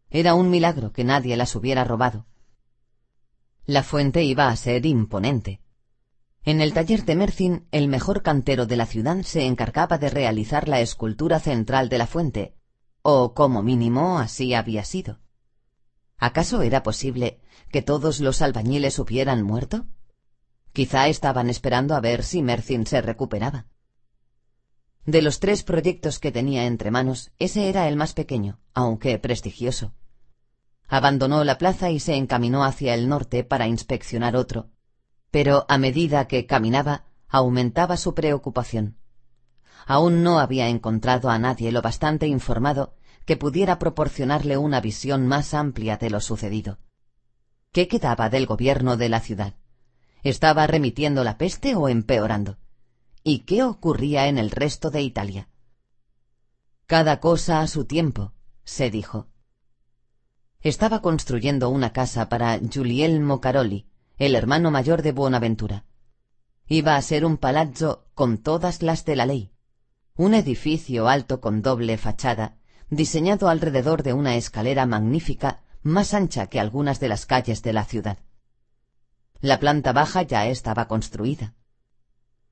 Era 0.10 0.34
un 0.34 0.49
milagro 0.49 0.91
que 0.91 1.04
nadie 1.04 1.38
las 1.38 1.56
hubiera 1.56 1.84
robado. 1.84 2.26
La 3.65 3.84
fuente 3.84 4.23
iba 4.23 4.49
a 4.49 4.56
ser 4.56 4.86
imponente. 4.86 5.62
En 6.43 6.60
el 6.60 6.73
taller 6.73 7.06
de 7.06 7.15
Mercin, 7.15 7.67
el 7.71 7.88
mejor 7.88 8.21
cantero 8.21 8.65
de 8.65 8.76
la 8.76 8.86
ciudad 8.86 9.21
se 9.23 9.45
encargaba 9.45 9.97
de 9.97 10.10
realizar 10.10 10.67
la 10.67 10.82
escultura 10.82 11.39
central 11.39 11.88
de 11.88 11.97
la 11.97 12.08
fuente, 12.08 12.56
o 13.02 13.34
como 13.34 13.63
mínimo 13.63 14.19
así 14.19 14.54
había 14.54 14.84
sido. 14.84 15.19
¿Acaso 16.17 16.62
era 16.62 16.84
posible 16.84 17.39
que 17.71 17.82
todos 17.82 18.19
los 18.19 18.41
albañiles 18.41 18.99
hubieran 18.99 19.43
muerto? 19.43 19.86
Quizá 20.73 21.08
estaban 21.08 21.49
esperando 21.49 21.95
a 21.95 22.02
ver 22.02 22.23
si 22.23 22.41
Mercin 22.41 22.86
se 22.86 23.02
recuperaba. 23.02 23.67
De 25.06 25.22
los 25.22 25.42
tres 25.42 25.63
proyectos 25.63 26.20
que 26.20 26.32
tenía 26.32 26.66
entre 26.66 26.89
manos, 26.89 27.32
ese 27.38 27.68
era 27.68 27.89
el 27.89 27.98
más 27.98 28.13
pequeño, 28.13 28.60
aunque 28.74 29.20
prestigioso. 29.20 29.94
Abandonó 30.88 31.44
la 31.44 31.58
plaza 31.58 31.89
y 31.92 32.00
se 32.00 32.16
encaminó 32.16 32.63
hacia 32.63 32.94
el 32.94 33.10
norte 33.10 33.44
para 33.44 33.68
inspeccionar 33.68 34.38
otro, 34.38 34.70
pero 35.30 35.66
a 35.68 35.78
medida 35.78 36.28
que 36.28 36.46
caminaba 36.46 37.04
aumentaba 37.28 37.98
su 37.98 38.13
preocupación. 38.13 38.98
Aún 39.86 40.24
no 40.24 40.39
había 40.39 40.70
encontrado 40.70 41.30
a 41.30 41.38
nadie 41.38 41.72
lo 41.72 41.82
bastante 41.82 42.28
informado 42.28 42.94
que 43.26 43.36
pudiera 43.36 43.80
proporcionarle 43.80 44.58
una 44.58 44.80
visión 44.80 45.28
más 45.28 45.54
amplia 45.54 45.98
de 45.98 46.10
lo 46.10 46.22
sucedido. 46.22 46.78
¿Qué 47.72 47.88
quedaba 47.88 48.30
del 48.30 48.46
gobierno 48.46 48.96
de 48.96 49.10
la 49.10 49.20
ciudad? 49.20 49.56
¿Estaba 50.22 50.68
remitiendo 50.68 51.24
la 51.24 51.38
peste 51.38 51.76
o 51.76 51.89
empeorando? 51.89 52.58
¿Y 53.26 53.40
qué 53.40 53.64
ocurría 53.64 54.28
en 54.28 54.38
el 54.38 54.52
resto 54.52 54.92
de 54.92 55.02
Italia? 55.02 55.48
Cada 56.88 57.22
cosa 57.22 57.62
a 57.62 57.68
su 57.68 57.86
tiempo, 57.86 58.34
se 58.66 58.92
dijo. 58.92 59.30
Estaba 60.60 61.02
construyendo 61.02 61.70
una 61.70 61.94
casa 61.94 62.28
para 62.28 62.60
Giulielmo 62.60 63.40
Caroli, 63.40 63.88
el 64.18 64.36
hermano 64.36 64.72
mayor 64.72 65.04
de 65.04 65.14
Buenaventura. 65.14 65.86
Iba 66.68 66.98
a 66.98 67.02
ser 67.02 67.24
un 67.24 67.38
palazzo 67.38 68.10
con 68.14 68.40
todas 68.40 68.82
las 68.82 69.06
de 69.06 69.16
la 69.16 69.26
ley, 69.26 69.54
un 70.16 70.34
edificio 70.34 71.08
alto 71.08 71.40
con 71.40 71.62
doble 71.62 71.98
fachada, 71.98 72.58
diseñado 72.90 73.48
alrededor 73.48 74.04
de 74.04 74.12
una 74.12 74.36
escalera 74.36 74.86
magnífica 74.86 75.64
más 75.82 76.14
ancha 76.14 76.48
que 76.48 76.60
algunas 76.60 77.00
de 77.00 77.08
las 77.08 77.26
calles 77.26 77.64
de 77.64 77.72
la 77.72 77.86
ciudad. 77.86 78.18
La 79.40 79.62
planta 79.62 79.94
baja 79.94 80.24
ya 80.24 80.48
estaba 80.48 80.90
construida. 80.90 81.54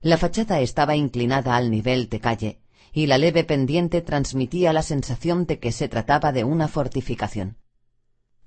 La 0.02 0.18
fachada 0.18 0.60
estaba 0.62 0.96
inclinada 0.96 1.56
al 1.56 1.70
nivel 1.70 2.10
de 2.10 2.20
calle, 2.20 2.60
y 2.92 3.06
la 3.06 3.20
leve 3.20 3.44
pendiente 3.44 4.02
transmitía 4.02 4.74
la 4.74 4.82
sensación 4.82 5.46
de 5.46 5.60
que 5.60 5.72
se 5.72 5.88
trataba 5.88 6.32
de 6.32 6.44
una 6.44 6.68
fortificación. 6.68 7.58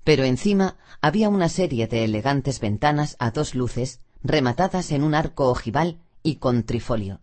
Pero 0.03 0.25
encima 0.25 0.77
había 1.01 1.29
una 1.29 1.49
serie 1.49 1.87
de 1.87 2.05
elegantes 2.05 2.59
ventanas 2.59 3.17
a 3.21 3.31
dos 3.31 3.55
luces, 3.55 4.01
rematadas 4.23 4.91
en 4.91 5.05
un 5.05 5.15
arco 5.15 5.49
ojival 5.49 6.01
y 6.23 6.37
con 6.37 6.65
trifolio. 6.65 7.21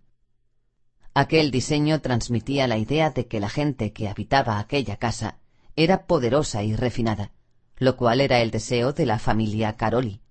Aquel 1.13 1.51
diseño 1.51 1.99
transmitía 1.99 2.67
la 2.67 2.77
idea 2.77 3.09
de 3.09 3.27
que 3.27 3.41
la 3.41 3.49
gente 3.49 3.91
que 3.91 4.07
habitaba 4.07 4.59
aquella 4.59 4.95
casa 4.95 5.39
era 5.75 6.05
poderosa 6.05 6.63
y 6.63 6.73
refinada, 6.73 7.31
lo 7.77 7.97
cual 7.97 8.21
era 8.21 8.39
el 8.39 8.49
deseo 8.49 8.93
de 8.93 9.05
la 9.05 9.19
familia 9.19 9.75
Caroli. 9.75 10.21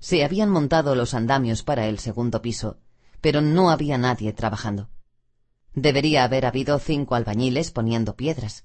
Se 0.00 0.24
habían 0.24 0.48
montado 0.48 0.94
los 0.94 1.14
andamios 1.14 1.62
para 1.62 1.86
el 1.86 1.98
segundo 1.98 2.40
piso, 2.42 2.78
pero 3.20 3.42
no 3.42 3.70
había 3.70 3.98
nadie 3.98 4.32
trabajando. 4.32 4.88
Debería 5.74 6.24
haber 6.24 6.46
habido 6.46 6.78
cinco 6.78 7.14
albañiles 7.14 7.70
poniendo 7.70 8.16
piedras. 8.16 8.64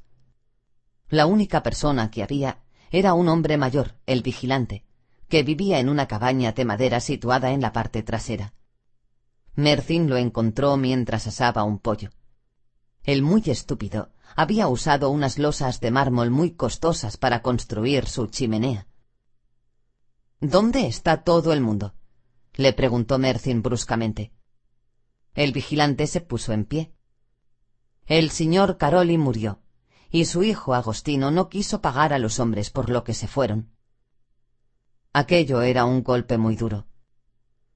La 1.09 1.25
única 1.27 1.61
persona 1.61 2.09
que 2.09 2.23
había 2.23 2.63
era 2.89 3.13
un 3.13 3.27
hombre 3.27 3.57
mayor, 3.57 3.95
el 4.05 4.21
vigilante, 4.21 4.85
que 5.27 5.43
vivía 5.43 5.79
en 5.79 5.89
una 5.89 6.07
cabaña 6.07 6.53
de 6.53 6.65
madera 6.65 6.99
situada 6.99 7.51
en 7.51 7.61
la 7.61 7.73
parte 7.73 8.01
trasera. 8.01 8.53
Mercin 9.55 10.09
lo 10.09 10.17
encontró 10.17 10.77
mientras 10.77 11.27
asaba 11.27 11.63
un 11.63 11.79
pollo. 11.79 12.09
El 13.03 13.21
muy 13.21 13.43
estúpido 13.45 14.09
había 14.35 14.67
usado 14.67 15.09
unas 15.09 15.37
losas 15.37 15.79
de 15.79 15.91
mármol 15.91 16.31
muy 16.31 16.51
costosas 16.51 17.17
para 17.17 17.41
construir 17.41 18.07
su 18.07 18.27
chimenea. 18.27 18.87
¿Dónde 20.47 20.85
está 20.85 21.23
todo 21.23 21.53
el 21.53 21.61
mundo? 21.61 21.95
le 22.53 22.71
preguntó 22.71 23.17
Mercin 23.17 23.63
bruscamente. 23.63 24.31
El 25.33 25.53
vigilante 25.53 26.05
se 26.05 26.21
puso 26.21 26.53
en 26.53 26.65
pie. 26.65 26.93
El 28.05 28.29
señor 28.29 28.77
Caroli 28.77 29.17
murió, 29.17 29.63
y 30.11 30.25
su 30.25 30.43
hijo 30.43 30.75
Agostino 30.75 31.31
no 31.31 31.49
quiso 31.49 31.81
pagar 31.81 32.13
a 32.13 32.19
los 32.19 32.39
hombres 32.39 32.69
por 32.69 32.91
lo 32.91 33.03
que 33.03 33.15
se 33.15 33.27
fueron. 33.27 33.71
Aquello 35.13 35.63
era 35.63 35.83
un 35.83 36.03
golpe 36.03 36.37
muy 36.37 36.55
duro. 36.55 36.85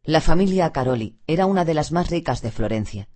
La 0.04 0.22
familia 0.22 0.72
Caroli 0.72 1.18
era 1.26 1.48
una 1.48 1.66
de 1.66 1.74
las 1.74 1.92
más 1.92 2.12
ricas 2.12 2.44
de 2.44 2.52
Florencia. 2.52 3.10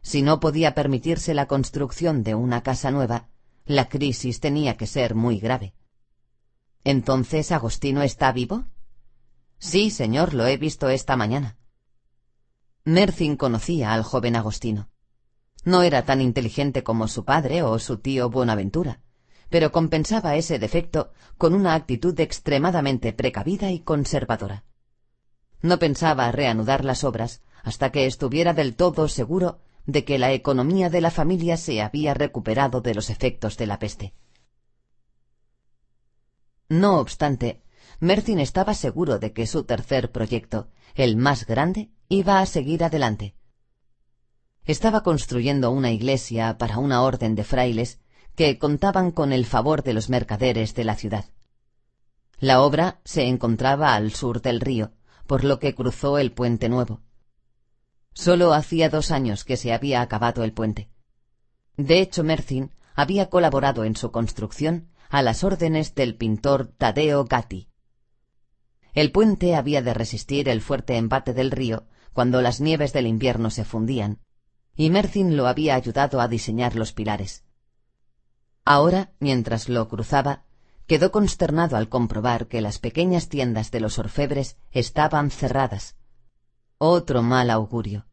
Si 0.00 0.22
no 0.22 0.40
podía 0.40 0.74
permitirse 0.74 1.34
la 1.34 1.46
construcción 1.46 2.22
de 2.22 2.34
una 2.34 2.62
casa 2.62 2.90
nueva, 2.90 3.28
la 3.66 3.90
crisis 3.90 4.40
tenía 4.40 4.78
que 4.78 4.86
ser 4.86 5.14
muy 5.14 5.38
grave. 5.38 5.74
¿Entonces 6.84 7.52
Agostino 7.52 8.02
está 8.02 8.32
vivo? 8.32 8.64
Sí, 9.58 9.90
señor, 9.90 10.34
lo 10.34 10.46
he 10.46 10.56
visto 10.56 10.88
esta 10.88 11.16
mañana. 11.16 11.56
Mercin 12.84 13.36
conocía 13.36 13.92
al 13.92 14.02
joven 14.02 14.36
Agostino. 14.36 14.88
No 15.64 15.82
era 15.82 16.04
tan 16.04 16.20
inteligente 16.20 16.82
como 16.82 17.08
su 17.08 17.24
padre 17.24 17.62
o 17.62 17.78
su 17.78 17.98
tío 17.98 18.30
Buenaventura, 18.30 19.00
pero 19.50 19.72
compensaba 19.72 20.36
ese 20.36 20.58
defecto 20.58 21.12
con 21.36 21.54
una 21.54 21.74
actitud 21.74 22.18
extremadamente 22.20 23.12
precavida 23.12 23.70
y 23.70 23.80
conservadora. 23.80 24.64
No 25.60 25.78
pensaba 25.78 26.30
reanudar 26.30 26.84
las 26.84 27.04
obras 27.04 27.42
hasta 27.64 27.90
que 27.90 28.06
estuviera 28.06 28.54
del 28.54 28.76
todo 28.76 29.08
seguro 29.08 29.58
de 29.84 30.04
que 30.04 30.18
la 30.18 30.32
economía 30.32 30.90
de 30.90 31.00
la 31.00 31.10
familia 31.10 31.56
se 31.56 31.82
había 31.82 32.14
recuperado 32.14 32.80
de 32.80 32.94
los 32.94 33.10
efectos 33.10 33.56
de 33.56 33.66
la 33.66 33.78
peste. 33.78 34.14
No 36.68 36.98
obstante, 36.98 37.62
Mercin 38.00 38.38
estaba 38.38 38.74
seguro 38.74 39.18
de 39.18 39.32
que 39.32 39.46
su 39.46 39.64
tercer 39.64 40.12
proyecto, 40.12 40.68
el 40.94 41.16
más 41.16 41.46
grande, 41.46 41.90
iba 42.08 42.40
a 42.40 42.46
seguir 42.46 42.84
adelante. 42.84 43.34
Estaba 44.64 45.02
construyendo 45.02 45.70
una 45.70 45.90
iglesia 45.90 46.58
para 46.58 46.78
una 46.78 47.02
orden 47.02 47.34
de 47.34 47.44
frailes 47.44 48.00
que 48.34 48.58
contaban 48.58 49.10
con 49.10 49.32
el 49.32 49.46
favor 49.46 49.82
de 49.82 49.94
los 49.94 50.08
mercaderes 50.08 50.74
de 50.74 50.84
la 50.84 50.94
ciudad. 50.94 51.24
La 52.38 52.62
obra 52.62 53.00
se 53.04 53.24
encontraba 53.24 53.94
al 53.94 54.12
sur 54.12 54.42
del 54.42 54.60
río, 54.60 54.92
por 55.26 55.42
lo 55.42 55.58
que 55.58 55.74
cruzó 55.74 56.18
el 56.18 56.32
puente 56.32 56.68
nuevo. 56.68 57.00
Solo 58.12 58.52
hacía 58.52 58.88
dos 58.88 59.10
años 59.10 59.44
que 59.44 59.56
se 59.56 59.72
había 59.72 60.02
acabado 60.02 60.44
el 60.44 60.52
puente. 60.52 60.88
De 61.76 62.00
hecho, 62.00 62.22
Mercin 62.22 62.70
había 62.94 63.28
colaborado 63.28 63.84
en 63.84 63.96
su 63.96 64.10
construcción 64.10 64.88
a 65.08 65.22
las 65.22 65.44
órdenes 65.44 65.94
del 65.94 66.16
pintor 66.16 66.66
Tadeo 66.66 67.24
Gatti. 67.24 67.68
El 68.94 69.12
puente 69.12 69.54
había 69.54 69.82
de 69.82 69.94
resistir 69.94 70.48
el 70.48 70.60
fuerte 70.60 70.96
embate 70.96 71.34
del 71.34 71.50
río 71.50 71.86
cuando 72.12 72.42
las 72.42 72.60
nieves 72.60 72.92
del 72.92 73.06
invierno 73.06 73.50
se 73.50 73.64
fundían, 73.64 74.18
y 74.74 74.90
Mercin 74.90 75.36
lo 75.36 75.46
había 75.46 75.74
ayudado 75.74 76.20
a 76.20 76.28
diseñar 76.28 76.74
los 76.74 76.92
pilares. 76.92 77.44
Ahora, 78.64 79.12
mientras 79.20 79.68
lo 79.68 79.88
cruzaba, 79.88 80.44
quedó 80.86 81.12
consternado 81.12 81.76
al 81.76 81.88
comprobar 81.88 82.48
que 82.48 82.60
las 82.60 82.78
pequeñas 82.78 83.28
tiendas 83.28 83.70
de 83.70 83.80
los 83.80 83.98
orfebres 83.98 84.56
estaban 84.72 85.30
cerradas. 85.30 85.96
Otro 86.78 87.22
mal 87.22 87.50
augurio. 87.50 88.06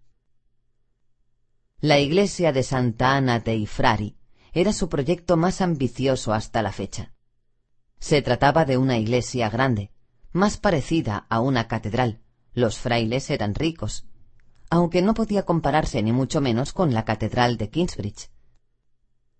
La 1.79 1.99
iglesia 1.99 2.51
de 2.51 2.63
Santa 2.63 3.15
Ana 3.15 3.39
dei 3.39 3.65
Frari 3.65 4.17
era 4.53 4.71
su 4.73 4.87
proyecto 4.87 5.37
más 5.37 5.61
ambicioso 5.61 6.33
hasta 6.33 6.61
la 6.61 6.71
fecha. 6.71 7.13
Se 7.99 8.21
trataba 8.21 8.65
de 8.65 8.77
una 8.77 8.97
iglesia 8.97 9.49
grande, 9.49 9.91
más 10.35 10.57
parecida 10.57 11.25
a 11.29 11.39
una 11.39 11.67
catedral. 11.67 12.19
Los 12.53 12.77
frailes 12.77 13.29
eran 13.29 13.55
ricos, 13.55 14.05
aunque 14.69 15.01
no 15.01 15.13
podía 15.13 15.43
compararse 15.43 16.03
ni 16.03 16.11
mucho 16.11 16.41
menos 16.41 16.73
con 16.73 16.93
la 16.93 17.05
catedral 17.05 17.57
de 17.57 17.69
Kingsbridge. 17.69 18.29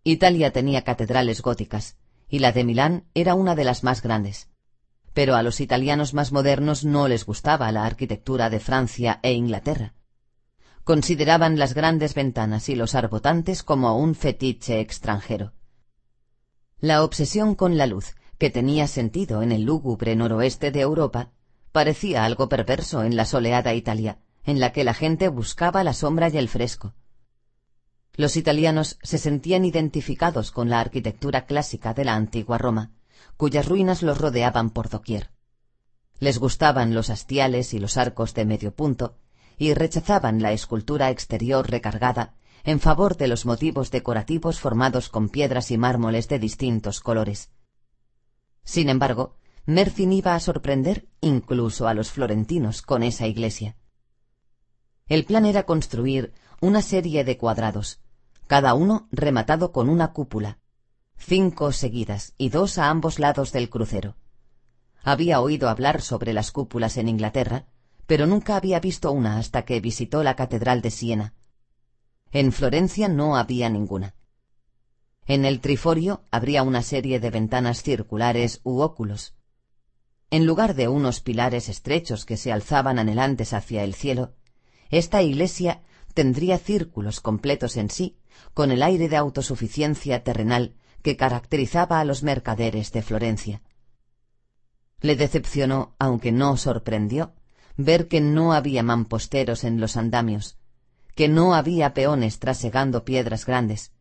Italia 0.04 0.52
tenía 0.52 0.84
catedrales 0.84 1.42
góticas, 1.42 1.98
y 2.30 2.40
la 2.40 2.54
de 2.54 2.64
Milán 2.64 3.06
era 3.14 3.36
una 3.36 3.56
de 3.56 3.66
las 3.66 3.84
más 3.84 4.02
grandes. 4.02 4.50
Pero 5.14 5.36
a 5.36 5.44
los 5.44 5.60
italianos 5.60 6.14
más 6.14 6.32
modernos 6.32 6.86
no 6.86 7.08
les 7.08 7.26
gustaba 7.26 7.72
la 7.72 7.86
arquitectura 7.86 8.50
de 8.50 8.60
Francia 8.60 9.20
e 9.22 9.34
Inglaterra. 9.34 9.94
Consideraban 10.86 11.60
las 11.60 11.74
grandes 11.74 12.14
ventanas 12.14 12.70
y 12.70 12.76
los 12.76 12.96
arbotantes 12.96 13.64
como 13.64 13.98
un 13.98 14.16
fetiche 14.16 14.80
extranjero. 14.80 15.54
La 16.80 17.04
obsesión 17.04 17.56
con 17.56 17.78
la 17.78 17.88
luz, 17.88 18.16
que 18.38 18.50
tenía 18.50 18.88
sentido 18.88 19.42
en 19.42 19.52
el 19.52 19.64
lúgubre 19.64 20.16
noroeste 20.16 20.72
de 20.72 20.82
Europa, 20.82 21.32
parecía 21.72 22.26
algo 22.26 22.50
perverso 22.50 23.04
en 23.04 23.16
la 23.16 23.26
soleada 23.26 23.74
Italia, 23.74 24.20
en 24.44 24.60
la 24.60 24.72
que 24.72 24.84
la 24.84 24.94
gente 24.94 25.28
buscaba 25.28 25.84
la 25.84 25.94
sombra 25.94 26.30
y 26.30 26.38
el 26.38 26.50
fresco. 26.50 26.94
Los 28.14 28.38
italianos 28.38 28.98
se 29.04 29.18
sentían 29.18 29.66
identificados 29.66 30.52
con 30.52 30.70
la 30.70 30.80
arquitectura 30.80 31.46
clásica 31.46 31.94
de 31.94 32.06
la 32.06 32.16
antigua 32.16 32.58
Roma, 32.58 32.92
cuyas 33.36 33.68
ruinas 33.68 34.04
los 34.04 34.18
rodeaban 34.18 34.70
por 34.70 34.90
doquier. 34.90 35.32
Les 36.20 36.38
gustaban 36.38 36.94
los 36.94 37.10
hastiales 37.10 37.74
y 37.74 37.80
los 37.80 37.98
arcos 37.98 38.34
de 38.34 38.46
medio 38.46 38.74
punto, 38.74 39.18
y 39.58 39.74
rechazaban 39.74 40.42
la 40.42 40.54
escultura 40.54 41.10
exterior 41.10 41.70
recargada 41.70 42.36
en 42.64 42.80
favor 42.80 43.16
de 43.16 43.28
los 43.28 43.46
motivos 43.46 43.92
decorativos 43.92 44.60
formados 44.60 45.10
con 45.10 45.30
piedras 45.30 45.70
y 45.72 45.78
mármoles 45.78 46.28
de 46.28 46.40
distintos 46.40 47.00
colores. 47.00 47.52
Sin 48.66 48.90
embargo, 48.90 49.38
Mercin 49.66 50.12
iba 50.12 50.36
a 50.36 50.40
sorprender 50.40 51.08
incluso 51.22 51.88
a 51.88 51.94
los 51.94 52.12
florentinos 52.12 52.82
con 52.82 53.04
esa 53.04 53.26
iglesia. 53.28 53.78
El 55.08 55.24
plan 55.24 55.46
era 55.46 55.64
construir 55.64 56.34
una 56.62 56.82
serie 56.82 57.24
de 57.24 57.38
cuadrados, 57.38 58.02
cada 58.48 58.74
uno 58.74 59.08
rematado 59.12 59.72
con 59.72 59.88
una 59.88 60.14
cúpula, 60.14 60.60
cinco 61.16 61.72
seguidas 61.72 62.34
y 62.38 62.50
dos 62.50 62.78
a 62.78 62.90
ambos 62.90 63.20
lados 63.20 63.52
del 63.52 63.70
crucero. 63.70 64.18
Había 65.04 65.40
oído 65.42 65.70
hablar 65.70 66.02
sobre 66.02 66.34
las 66.34 66.52
cúpulas 66.52 66.98
en 66.98 67.08
Inglaterra, 67.08 67.68
pero 68.08 68.26
nunca 68.26 68.56
había 68.56 68.80
visto 68.80 69.12
una 69.12 69.38
hasta 69.38 69.64
que 69.64 69.80
visitó 69.80 70.24
la 70.24 70.36
Catedral 70.36 70.82
de 70.82 70.92
Siena. 70.92 71.34
En 72.32 72.52
Florencia 72.52 73.08
no 73.08 73.38
había 73.38 73.70
ninguna. 73.70 74.16
En 75.28 75.44
el 75.44 75.60
triforio 75.60 76.24
habría 76.30 76.62
una 76.62 76.84
serie 76.84 77.20
de 77.20 77.32
ventanas 77.32 77.82
circulares 77.82 78.62
u 78.64 78.82
óculos. 78.82 79.36
En 80.30 80.46
lugar 80.46 80.76
de 80.76 80.88
unos 80.88 81.22
pilares 81.22 81.68
estrechos 81.70 82.26
que 82.26 82.38
se 82.38 82.52
alzaban 82.52 83.00
anhelantes 83.00 83.54
hacia 83.54 83.84
el 83.84 83.96
cielo, 83.96 84.36
esta 84.90 85.22
iglesia 85.24 85.82
tendría 86.14 86.58
círculos 86.58 87.22
completos 87.22 87.76
en 87.76 87.90
sí, 87.90 88.18
con 88.54 88.72
el 88.72 88.84
aire 88.84 89.10
de 89.10 89.18
autosuficiencia 89.18 90.24
terrenal 90.24 90.76
que 91.02 91.18
caracterizaba 91.18 92.00
a 92.00 92.06
los 92.06 92.24
mercaderes 92.24 92.92
de 92.92 93.02
Florencia. 93.02 93.62
Le 95.02 95.16
decepcionó, 95.16 95.96
aunque 96.00 96.32
no 96.32 96.58
sorprendió, 96.58 97.34
ver 97.78 98.08
que 98.08 98.22
no 98.22 98.54
había 98.54 98.84
mamposteros 98.84 99.64
en 99.64 99.80
los 99.80 99.98
andamios, 99.98 100.58
que 101.16 101.28
no 101.28 101.54
había 101.54 101.94
peones 101.94 102.40
trasegando 102.40 103.06
piedras 103.06 103.46
grandes, 103.46 103.92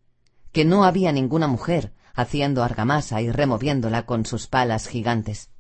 que 0.55 0.64
no 0.64 0.85
había 0.85 1.11
ninguna 1.11 1.49
mujer 1.49 1.93
haciendo 2.14 2.62
argamasa 2.62 3.21
y 3.21 3.29
removiéndola 3.31 4.07
con 4.07 4.25
sus 4.25 4.47
palas 4.47 4.87
gigantes. 4.87 5.51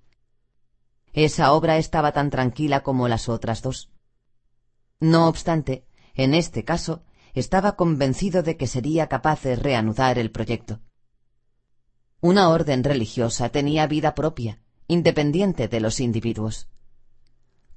Esa 1.12 1.52
obra 1.52 1.78
estaba 1.78 2.12
tan 2.12 2.30
tranquila 2.30 2.84
como 2.84 3.08
las 3.08 3.28
otras 3.28 3.60
dos. 3.60 3.90
No 5.00 5.26
obstante, 5.26 5.84
en 6.14 6.32
este 6.32 6.64
caso, 6.64 7.02
estaba 7.34 7.74
convencido 7.74 8.44
de 8.44 8.56
que 8.56 8.68
sería 8.68 9.08
capaz 9.08 9.42
de 9.42 9.56
reanudar 9.56 10.16
el 10.16 10.30
proyecto. 10.30 10.80
Una 12.20 12.48
orden 12.48 12.84
religiosa 12.84 13.48
tenía 13.48 13.88
vida 13.88 14.14
propia, 14.14 14.60
independiente 14.86 15.66
de 15.66 15.80
los 15.80 15.98
individuos. 15.98 16.68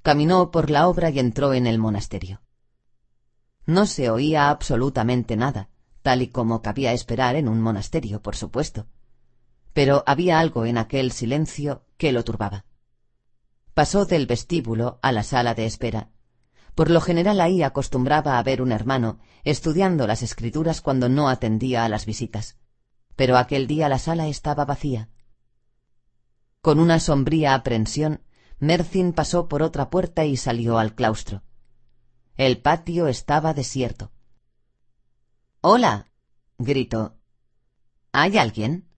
Caminó 0.02 0.52
por 0.52 0.70
la 0.70 0.86
obra 0.86 1.10
y 1.10 1.18
entró 1.18 1.52
en 1.52 1.66
el 1.66 1.78
monasterio. 1.78 2.42
No 3.66 3.86
se 3.86 4.08
oía 4.08 4.50
absolutamente 4.50 5.36
nada, 5.36 5.68
tal 6.08 6.22
y 6.22 6.28
como 6.28 6.62
cabía 6.62 6.92
esperar 6.92 7.36
en 7.36 7.48
un 7.48 7.60
monasterio, 7.60 8.22
por 8.22 8.34
supuesto. 8.34 8.86
Pero 9.74 10.04
había 10.06 10.40
algo 10.40 10.64
en 10.64 10.78
aquel 10.78 11.12
silencio 11.12 11.84
que 11.98 12.12
lo 12.12 12.24
turbaba. 12.24 12.64
Pasó 13.74 14.06
del 14.06 14.26
vestíbulo 14.26 14.98
a 15.02 15.12
la 15.12 15.22
sala 15.22 15.54
de 15.54 15.66
espera 15.66 16.10
por 16.78 16.90
lo 16.90 17.00
general 17.00 17.40
ahí 17.40 17.64
acostumbraba 17.64 18.38
a 18.38 18.42
ver 18.44 18.62
un 18.62 18.70
hermano 18.70 19.18
estudiando 19.42 20.06
las 20.06 20.22
escrituras 20.22 20.80
cuando 20.80 21.08
no 21.08 21.28
atendía 21.28 21.84
a 21.84 21.88
las 21.88 22.06
visitas. 22.06 22.56
Pero 23.16 23.36
aquel 23.36 23.66
día 23.66 23.88
la 23.88 23.98
sala 23.98 24.28
estaba 24.28 24.64
vacía. 24.64 25.08
Con 26.60 26.78
una 26.78 27.00
sombría 27.00 27.54
aprensión, 27.54 28.22
Mercin 28.60 29.12
pasó 29.12 29.48
por 29.48 29.64
otra 29.64 29.90
puerta 29.90 30.24
y 30.24 30.36
salió 30.36 30.78
al 30.78 30.94
claustro. 30.94 31.42
El 32.36 32.58
patio 32.58 33.08
estaba 33.08 33.54
desierto. 33.54 34.12
Hola. 35.60 36.06
gritó. 36.56 37.16
¿Hay 38.12 38.38
alguien? 38.38 38.88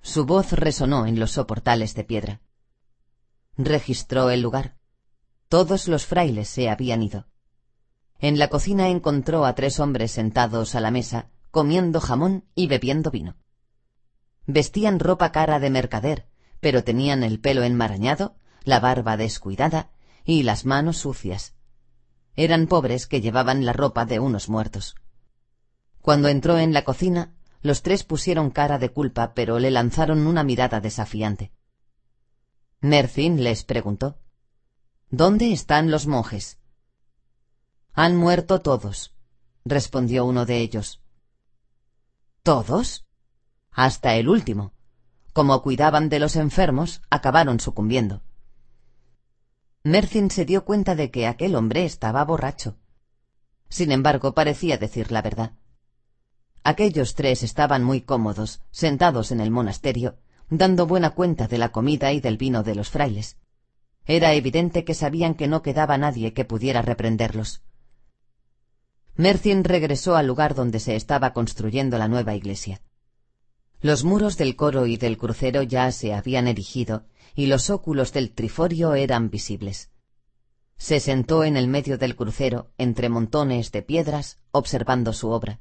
Su 0.00 0.24
voz 0.24 0.52
resonó 0.52 1.04
en 1.04 1.18
los 1.18 1.32
soportales 1.32 1.96
de 1.96 2.04
piedra. 2.04 2.40
Registró 3.56 4.30
el 4.30 4.40
lugar. 4.40 4.76
Todos 5.48 5.88
los 5.88 6.06
frailes 6.06 6.48
se 6.48 6.70
habían 6.70 7.02
ido. 7.02 7.26
En 8.20 8.38
la 8.38 8.46
cocina 8.50 8.88
encontró 8.88 9.44
a 9.44 9.56
tres 9.56 9.80
hombres 9.80 10.12
sentados 10.12 10.76
a 10.76 10.80
la 10.80 10.92
mesa, 10.92 11.28
comiendo 11.50 12.00
jamón 12.00 12.44
y 12.54 12.68
bebiendo 12.68 13.10
vino. 13.10 13.34
Vestían 14.46 15.00
ropa 15.00 15.32
cara 15.32 15.58
de 15.58 15.70
mercader, 15.70 16.28
pero 16.60 16.84
tenían 16.84 17.24
el 17.24 17.40
pelo 17.40 17.64
enmarañado, 17.64 18.36
la 18.62 18.78
barba 18.78 19.16
descuidada 19.16 19.90
y 20.24 20.44
las 20.44 20.66
manos 20.66 20.98
sucias. 20.98 21.56
Eran 22.36 22.68
pobres 22.68 23.08
que 23.08 23.20
llevaban 23.20 23.66
la 23.66 23.72
ropa 23.72 24.04
de 24.04 24.20
unos 24.20 24.48
muertos. 24.48 24.94
Cuando 26.02 26.26
entró 26.28 26.58
en 26.58 26.72
la 26.72 26.84
cocina, 26.84 27.32
los 27.62 27.82
tres 27.82 28.02
pusieron 28.02 28.50
cara 28.50 28.78
de 28.78 28.90
culpa, 28.90 29.34
pero 29.34 29.60
le 29.60 29.70
lanzaron 29.70 30.26
una 30.26 30.42
mirada 30.42 30.80
desafiante. 30.80 31.52
Mercin 32.80 33.44
les 33.44 33.62
preguntó 33.62 34.18
¿Dónde 35.10 35.52
están 35.52 35.92
los 35.92 36.08
monjes? 36.08 36.58
Han 37.92 38.16
muerto 38.16 38.60
todos, 38.60 39.14
respondió 39.64 40.24
uno 40.24 40.44
de 40.44 40.58
ellos. 40.58 41.00
¿Todos? 42.42 43.06
Hasta 43.70 44.16
el 44.16 44.28
último. 44.28 44.72
Como 45.32 45.62
cuidaban 45.62 46.08
de 46.08 46.18
los 46.18 46.34
enfermos, 46.34 47.00
acabaron 47.10 47.60
sucumbiendo. 47.60 48.22
Mercin 49.84 50.30
se 50.30 50.44
dio 50.44 50.64
cuenta 50.64 50.96
de 50.96 51.12
que 51.12 51.28
aquel 51.28 51.54
hombre 51.54 51.84
estaba 51.84 52.24
borracho. 52.24 52.76
Sin 53.68 53.92
embargo, 53.92 54.34
parecía 54.34 54.78
decir 54.78 55.12
la 55.12 55.22
verdad. 55.22 55.52
Aquellos 56.64 57.14
tres 57.14 57.42
estaban 57.42 57.82
muy 57.82 58.02
cómodos, 58.02 58.60
sentados 58.70 59.32
en 59.32 59.40
el 59.40 59.50
monasterio, 59.50 60.16
dando 60.48 60.86
buena 60.86 61.10
cuenta 61.10 61.48
de 61.48 61.58
la 61.58 61.70
comida 61.70 62.12
y 62.12 62.20
del 62.20 62.36
vino 62.36 62.62
de 62.62 62.74
los 62.74 62.90
frailes. 62.90 63.36
Era 64.04 64.34
evidente 64.34 64.84
que 64.84 64.94
sabían 64.94 65.34
que 65.34 65.48
no 65.48 65.62
quedaba 65.62 65.98
nadie 65.98 66.32
que 66.32 66.44
pudiera 66.44 66.82
reprenderlos. 66.82 67.62
Mercin 69.14 69.64
regresó 69.64 70.16
al 70.16 70.26
lugar 70.26 70.54
donde 70.54 70.80
se 70.80 70.96
estaba 70.96 71.32
construyendo 71.32 71.98
la 71.98 72.08
nueva 72.08 72.34
iglesia. 72.34 72.80
Los 73.80 74.04
muros 74.04 74.36
del 74.36 74.54
coro 74.54 74.86
y 74.86 74.96
del 74.96 75.18
crucero 75.18 75.62
ya 75.62 75.90
se 75.90 76.14
habían 76.14 76.46
erigido 76.46 77.04
y 77.34 77.46
los 77.46 77.70
óculos 77.70 78.12
del 78.12 78.32
triforio 78.32 78.94
eran 78.94 79.30
visibles. 79.30 79.90
Se 80.76 81.00
sentó 81.00 81.44
en 81.44 81.56
el 81.56 81.68
medio 81.68 81.98
del 81.98 82.16
crucero, 82.16 82.70
entre 82.78 83.08
montones 83.08 83.72
de 83.72 83.82
piedras, 83.82 84.38
observando 84.50 85.12
su 85.12 85.30
obra. 85.30 85.60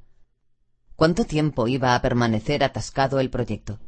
¿Cuánto 1.02 1.26
tiempo 1.26 1.68
iba 1.68 1.96
a 1.96 2.02
permanecer 2.04 2.64
atascado 2.64 3.20
el 3.20 3.32
proyecto? 3.32 3.80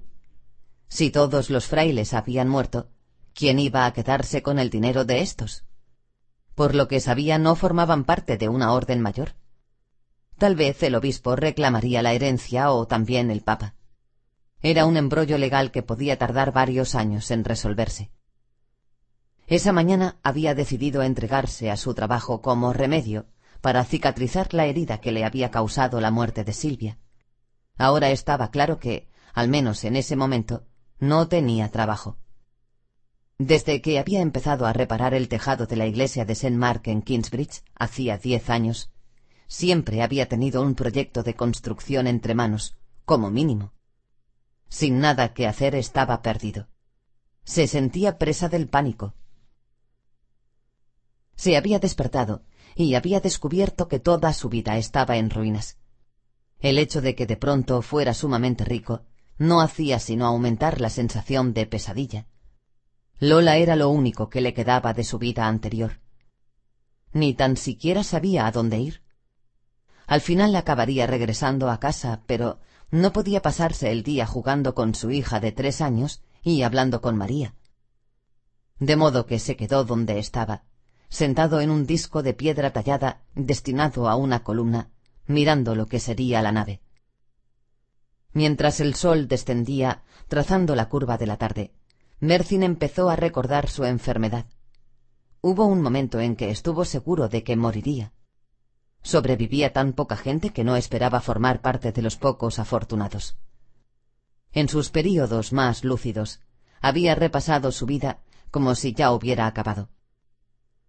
Si 0.87 1.11
todos 1.11 1.51
los 1.51 1.67
frailes 1.67 2.11
habían 2.15 2.49
muerto, 2.49 2.89
¿quién 3.35 3.59
iba 3.59 3.85
a 3.85 3.93
quedarse 3.93 4.41
con 4.41 4.57
el 4.57 4.71
dinero 4.71 5.05
de 5.05 5.21
estos? 5.21 5.63
Por 6.55 6.73
lo 6.73 6.87
que 6.87 6.99
sabía, 6.99 7.37
no 7.37 7.55
formaban 7.55 8.03
parte 8.03 8.37
de 8.37 8.49
una 8.49 8.73
orden 8.73 8.99
mayor. 8.99 9.35
Tal 10.39 10.55
vez 10.55 10.81
el 10.81 10.95
obispo 10.95 11.35
reclamaría 11.35 12.01
la 12.01 12.13
herencia 12.13 12.71
o 12.71 12.87
también 12.87 13.29
el 13.29 13.41
papa. 13.41 13.75
Era 14.63 14.87
un 14.87 14.97
embrollo 14.97 15.37
legal 15.37 15.69
que 15.69 15.83
podía 15.83 16.17
tardar 16.17 16.51
varios 16.51 16.95
años 16.95 17.29
en 17.29 17.43
resolverse. 17.43 18.09
Esa 19.45 19.71
mañana 19.71 20.17
había 20.23 20.55
decidido 20.55 21.03
entregarse 21.03 21.69
a 21.69 21.77
su 21.77 21.93
trabajo 21.93 22.41
como 22.41 22.73
remedio 22.73 23.27
para 23.63 23.85
cicatrizar 23.85 24.53
la 24.53 24.65
herida 24.65 24.99
que 24.99 25.13
le 25.13 25.23
había 25.23 25.49
causado 25.49 26.01
la 26.01 26.11
muerte 26.11 26.43
de 26.43 26.51
Silvia. 26.51 26.99
Ahora 27.77 28.11
estaba 28.11 28.51
claro 28.51 28.77
que, 28.77 29.07
al 29.33 29.47
menos 29.47 29.85
en 29.85 29.95
ese 29.95 30.17
momento, 30.17 30.65
no 30.99 31.29
tenía 31.29 31.71
trabajo. 31.71 32.17
Desde 33.37 33.81
que 33.81 33.99
había 33.99 34.19
empezado 34.19 34.65
a 34.65 34.73
reparar 34.73 35.13
el 35.13 35.29
tejado 35.29 35.65
de 35.65 35.77
la 35.77 35.85
iglesia 35.85 36.25
de 36.25 36.33
St. 36.33 36.57
Mark 36.57 36.81
en 36.87 37.01
Kingsbridge, 37.03 37.63
hacía 37.73 38.17
diez 38.17 38.49
años, 38.49 38.91
siempre 39.47 40.03
había 40.03 40.27
tenido 40.27 40.61
un 40.61 40.75
proyecto 40.75 41.23
de 41.23 41.35
construcción 41.35 42.05
entre 42.07 42.35
manos, 42.35 42.75
como 43.05 43.31
mínimo. 43.31 43.71
Sin 44.67 44.99
nada 44.99 45.33
que 45.33 45.47
hacer 45.47 45.73
estaba 45.75 46.21
perdido. 46.21 46.67
Se 47.45 47.67
sentía 47.67 48.17
presa 48.17 48.49
del 48.49 48.67
pánico. 48.67 49.13
Se 51.37 51.55
había 51.55 51.79
despertado 51.79 52.43
y 52.75 52.95
había 52.95 53.19
descubierto 53.19 53.87
que 53.87 53.99
toda 53.99 54.33
su 54.33 54.49
vida 54.49 54.77
estaba 54.77 55.17
en 55.17 55.29
ruinas. 55.29 55.77
El 56.59 56.77
hecho 56.77 57.01
de 57.01 57.15
que 57.15 57.25
de 57.25 57.37
pronto 57.37 57.81
fuera 57.81 58.13
sumamente 58.13 58.63
rico 58.63 59.01
no 59.37 59.61
hacía 59.61 59.99
sino 59.99 60.25
aumentar 60.25 60.79
la 60.79 60.89
sensación 60.89 61.53
de 61.53 61.65
pesadilla. 61.65 62.27
Lola 63.19 63.57
era 63.57 63.75
lo 63.75 63.89
único 63.89 64.29
que 64.29 64.41
le 64.41 64.53
quedaba 64.53 64.93
de 64.93 65.03
su 65.03 65.17
vida 65.19 65.47
anterior. 65.47 65.99
Ni 67.11 67.33
tan 67.33 67.57
siquiera 67.57 68.03
sabía 68.03 68.47
a 68.47 68.51
dónde 68.51 68.79
ir. 68.79 69.03
Al 70.07 70.21
final 70.21 70.55
acabaría 70.55 71.07
regresando 71.07 71.69
a 71.69 71.79
casa, 71.79 72.23
pero 72.27 72.59
no 72.91 73.13
podía 73.13 73.41
pasarse 73.41 73.91
el 73.91 74.03
día 74.03 74.25
jugando 74.25 74.75
con 74.75 74.95
su 74.95 75.11
hija 75.11 75.39
de 75.39 75.51
tres 75.51 75.81
años 75.81 76.21
y 76.43 76.63
hablando 76.63 77.01
con 77.01 77.17
María. 77.17 77.55
De 78.79 78.95
modo 78.95 79.25
que 79.25 79.39
se 79.39 79.55
quedó 79.55 79.83
donde 79.83 80.19
estaba, 80.19 80.63
sentado 81.13 81.61
en 81.61 81.69
un 81.69 81.85
disco 81.85 82.23
de 82.23 82.33
piedra 82.33 82.73
tallada 82.73 83.21
destinado 83.35 84.09
a 84.09 84.15
una 84.15 84.43
columna, 84.43 84.89
mirando 85.27 85.75
lo 85.75 85.85
que 85.85 85.99
sería 85.99 86.41
la 86.41 86.51
nave. 86.51 86.81
Mientras 88.31 88.79
el 88.79 88.95
sol 88.95 89.27
descendía, 89.27 90.01
trazando 90.27 90.75
la 90.75 90.89
curva 90.89 91.19
de 91.19 91.27
la 91.27 91.37
tarde, 91.37 91.71
Mercin 92.19 92.63
empezó 92.63 93.11
a 93.11 93.15
recordar 93.15 93.69
su 93.69 93.85
enfermedad. 93.85 94.47
Hubo 95.39 95.67
un 95.67 95.83
momento 95.83 96.19
en 96.19 96.35
que 96.35 96.49
estuvo 96.49 96.83
seguro 96.83 97.29
de 97.29 97.43
que 97.43 97.55
moriría. 97.55 98.11
Sobrevivía 99.03 99.71
tan 99.71 99.93
poca 99.93 100.17
gente 100.17 100.49
que 100.49 100.63
no 100.63 100.75
esperaba 100.75 101.21
formar 101.21 101.61
parte 101.61 101.91
de 101.91 102.01
los 102.01 102.17
pocos 102.17 102.57
afortunados. 102.57 103.37
En 104.51 104.67
sus 104.67 104.89
períodos 104.89 105.53
más 105.53 105.83
lúcidos, 105.83 106.39
había 106.81 107.13
repasado 107.13 107.71
su 107.71 107.85
vida 107.85 108.17
como 108.49 108.73
si 108.73 108.93
ya 108.93 109.11
hubiera 109.11 109.45
acabado. 109.45 109.89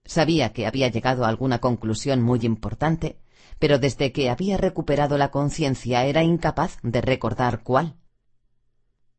Sabía 0.05 0.53
que 0.53 0.67
había 0.67 0.89
llegado 0.89 1.25
a 1.25 1.29
alguna 1.29 1.61
conclusión 1.61 2.23
muy 2.23 2.41
importante, 2.43 3.19
pero 3.59 3.79
desde 3.79 4.13
que 4.13 4.31
había 4.31 4.57
recuperado 4.57 5.17
la 5.17 5.31
conciencia 5.31 6.05
era 6.05 6.23
incapaz 6.23 6.79
de 6.83 7.01
recordar 7.01 7.63
cuál. 7.63 7.97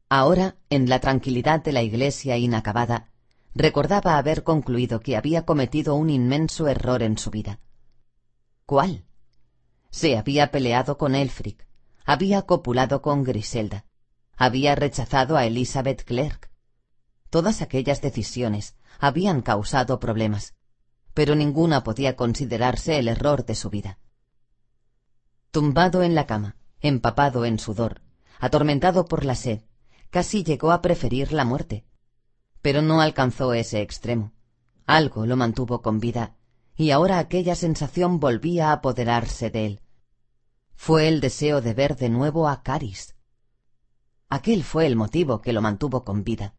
Ahora, 0.09 0.57
en 0.69 0.87
la 0.87 0.99
tranquilidad 0.99 1.63
de 1.63 1.71
la 1.71 1.81
iglesia 1.81 2.37
inacabada, 2.37 3.09
recordaba 3.55 4.17
haber 4.17 4.43
concluido 4.43 4.99
que 4.99 5.15
había 5.15 5.45
cometido 5.45 5.95
un 5.95 6.09
inmenso 6.09 6.67
error 6.67 7.01
en 7.01 7.17
su 7.17 7.31
vida. 7.31 7.59
¿Cuál? 8.65 9.05
Se 9.89 10.17
había 10.17 10.51
peleado 10.51 10.97
con 10.97 11.15
Elfric, 11.15 11.65
había 12.05 12.43
copulado 12.43 13.01
con 13.01 13.23
Griselda, 13.23 13.85
había 14.35 14.75
rechazado 14.75 15.37
a 15.37 15.45
Elizabeth 15.45 16.03
Clerk. 16.03 16.51
Todas 17.29 17.61
aquellas 17.61 18.01
decisiones 18.01 18.75
habían 18.99 19.41
causado 19.41 19.99
problemas, 19.99 20.53
pero 21.15 21.33
ninguna 21.33 21.83
podía 21.83 22.15
considerarse 22.15 22.99
el 22.99 23.07
error 23.07 23.45
de 23.45 23.55
su 23.55 23.71
vida. 23.71 23.97
Tumbado 25.49 26.03
en 26.03 26.13
la 26.13 26.27
cama, 26.27 26.57
empapado 26.81 27.45
en 27.45 27.57
sudor, 27.57 28.01
atormentado 28.37 29.05
por 29.05 29.23
la 29.23 29.33
sed, 29.33 29.61
casi 30.09 30.43
llegó 30.43 30.71
a 30.71 30.81
preferir 30.81 31.31
la 31.31 31.45
muerte. 31.45 31.85
Pero 32.61 32.81
no 32.81 32.99
alcanzó 32.99 33.53
ese 33.53 33.81
extremo. 33.81 34.33
Algo 34.85 35.25
lo 35.25 35.37
mantuvo 35.37 35.81
con 35.81 35.99
vida, 35.99 36.35
y 36.75 36.91
ahora 36.91 37.17
aquella 37.17 37.55
sensación 37.55 38.19
volvía 38.19 38.69
a 38.69 38.73
apoderarse 38.73 39.49
de 39.49 39.65
él. 39.65 39.81
Fue 40.75 41.07
el 41.07 41.21
deseo 41.21 41.61
de 41.61 41.73
ver 41.73 41.95
de 41.95 42.09
nuevo 42.09 42.49
a 42.49 42.61
Caris. 42.61 43.15
Aquel 44.27 44.65
fue 44.65 44.85
el 44.85 44.97
motivo 44.97 45.39
que 45.39 45.53
lo 45.53 45.61
mantuvo 45.61 46.03
con 46.03 46.25
vida. 46.25 46.55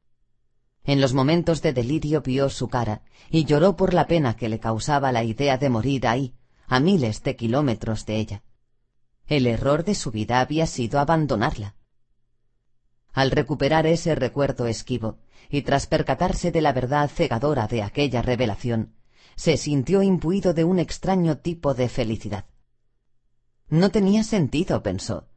En 0.87 1.01
los 1.01 1.15
momentos 1.15 1.63
de 1.63 1.73
delirio 1.73 2.23
vio 2.23 2.49
su 2.49 2.69
cara 2.69 3.03
y 3.29 3.45
lloró 3.45 3.77
por 3.77 3.93
la 3.93 4.07
pena 4.07 4.37
que 4.37 4.49
le 4.49 4.61
causaba 4.61 5.11
la 5.11 5.25
idea 5.25 5.59
de 5.59 5.69
morir 5.69 6.07
ahí, 6.07 6.37
a 6.69 6.79
miles 6.79 7.25
de 7.25 7.35
kilómetros 7.35 8.07
de 8.07 8.17
ella. 8.17 8.43
El 9.27 9.49
error 9.49 9.85
de 9.85 9.97
su 9.97 10.13
vida 10.13 10.41
había 10.41 10.67
sido 10.67 11.01
abandonarla. 11.01 11.75
Al 13.13 13.33
recuperar 13.33 13.87
ese 13.87 14.15
recuerdo 14.15 14.69
esquivo, 14.69 15.19
y 15.51 15.63
tras 15.63 15.89
percatarse 15.89 16.53
de 16.53 16.61
la 16.61 16.73
verdad 16.73 17.11
cegadora 17.11 17.67
de 17.67 17.83
aquella 17.83 18.23
revelación, 18.23 18.95
se 19.35 19.57
sintió 19.57 20.03
imbuido 20.03 20.55
de 20.55 20.63
un 20.63 20.79
extraño 20.79 21.39
tipo 21.39 21.75
de 21.75 21.89
felicidad. 21.89 22.47
No 23.69 23.91
tenía 23.91 24.23
sentido, 24.23 24.85
pensó. 24.85 25.29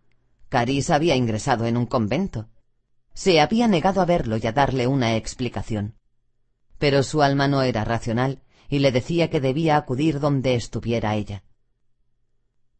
Caris 0.49 0.91
había 0.91 1.15
ingresado 1.15 1.65
en 1.65 1.75
un 1.75 1.88
convento. 1.88 2.49
Se 3.19 3.41
había 3.41 3.67
negado 3.67 3.99
a 3.99 4.05
verlo 4.05 4.38
y 4.38 4.47
a 4.47 4.53
darle 4.53 4.88
una 4.88 5.17
explicación. 5.17 5.95
Pero 6.77 7.03
su 7.03 7.21
alma 7.21 7.49
no 7.49 7.63
era 7.63 7.84
racional 7.84 8.41
y 8.69 8.79
le 8.79 8.93
decía 8.93 9.29
que 9.29 9.41
debía 9.41 9.75
acudir 9.75 10.21
donde 10.21 10.55
estuviera 10.55 11.15
ella. 11.15 11.43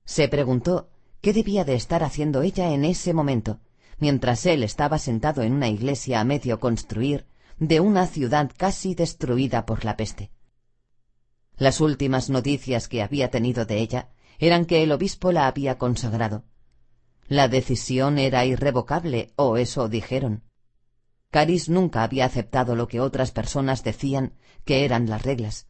Se 0.06 0.30
preguntó 0.30 0.88
qué 1.20 1.34
debía 1.34 1.66
de 1.66 1.76
estar 1.76 2.06
haciendo 2.06 2.42
ella 2.42 2.72
en 2.72 2.86
ese 2.86 3.14
momento, 3.14 3.60
mientras 3.98 4.46
él 4.46 4.64
estaba 4.64 4.98
sentado 4.98 5.42
en 5.42 5.52
una 5.52 5.68
iglesia 5.68 6.22
a 6.22 6.24
medio 6.24 6.62
construir 6.62 7.26
de 7.58 7.82
una 7.82 8.08
ciudad 8.08 8.50
casi 8.56 8.96
destruida 8.96 9.66
por 9.66 9.84
la 9.84 9.98
peste. 9.98 10.32
Las 11.58 11.82
últimas 11.82 12.30
noticias 12.30 12.88
que 12.88 13.02
había 13.02 13.30
tenido 13.30 13.66
de 13.66 13.80
ella 13.80 14.08
eran 14.38 14.64
que 14.64 14.84
el 14.84 14.94
obispo 14.94 15.34
la 15.34 15.48
había 15.48 15.78
consagrado, 15.78 16.46
la 17.30 17.48
decisión 17.48 18.18
era 18.18 18.44
irrevocable, 18.44 19.32
o 19.36 19.58
eso 19.58 19.88
dijeron. 19.88 20.44
Caris 21.30 21.70
nunca 21.70 22.02
había 22.02 22.26
aceptado 22.26 22.76
lo 22.76 22.88
que 22.88 23.00
otras 23.00 23.32
personas 23.32 23.84
decían 23.84 24.34
que 24.66 24.84
eran 24.84 25.08
las 25.08 25.22
reglas. 25.22 25.68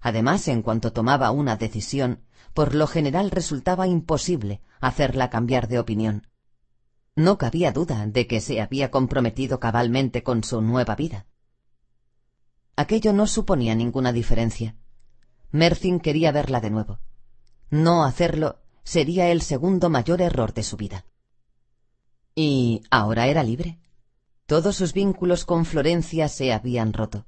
Además, 0.00 0.46
en 0.46 0.62
cuanto 0.62 0.92
tomaba 0.92 1.32
una 1.32 1.56
decisión, 1.56 2.22
por 2.54 2.76
lo 2.76 2.86
general 2.86 3.32
resultaba 3.32 3.88
imposible 3.88 4.60
hacerla 4.80 5.28
cambiar 5.28 5.66
de 5.66 5.80
opinión. 5.80 6.28
No 7.16 7.36
cabía 7.36 7.72
duda 7.72 8.06
de 8.06 8.28
que 8.28 8.40
se 8.40 8.60
había 8.60 8.92
comprometido 8.92 9.58
cabalmente 9.58 10.22
con 10.22 10.44
su 10.44 10.60
nueva 10.60 10.94
vida. 10.94 11.26
Aquello 12.76 13.12
no 13.12 13.26
suponía 13.26 13.74
ninguna 13.74 14.12
diferencia. 14.12 14.76
Mercin 15.50 15.98
quería 15.98 16.30
verla 16.30 16.60
de 16.60 16.70
nuevo. 16.70 17.00
No 17.70 18.04
hacerlo 18.04 18.63
sería 18.84 19.30
el 19.30 19.42
segundo 19.42 19.90
mayor 19.90 20.22
error 20.22 20.54
de 20.54 20.62
su 20.62 20.76
vida. 20.76 21.04
Y 22.34 22.82
ahora 22.90 23.26
era 23.26 23.42
libre. 23.42 23.78
Todos 24.46 24.76
sus 24.76 24.92
vínculos 24.92 25.44
con 25.44 25.64
Florencia 25.64 26.28
se 26.28 26.52
habían 26.52 26.92
roto. 26.92 27.26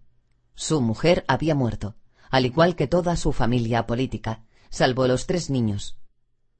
Su 0.55 0.81
mujer 0.81 1.25
había 1.29 1.55
muerto, 1.55 1.97
al 2.31 2.47
igual 2.47 2.77
que 2.77 2.87
toda 2.87 3.17
su 3.17 3.33
familia 3.33 3.87
política, 3.87 4.45
salvo 4.69 5.07
los 5.07 5.27
tres 5.27 5.51
niños. 5.51 5.97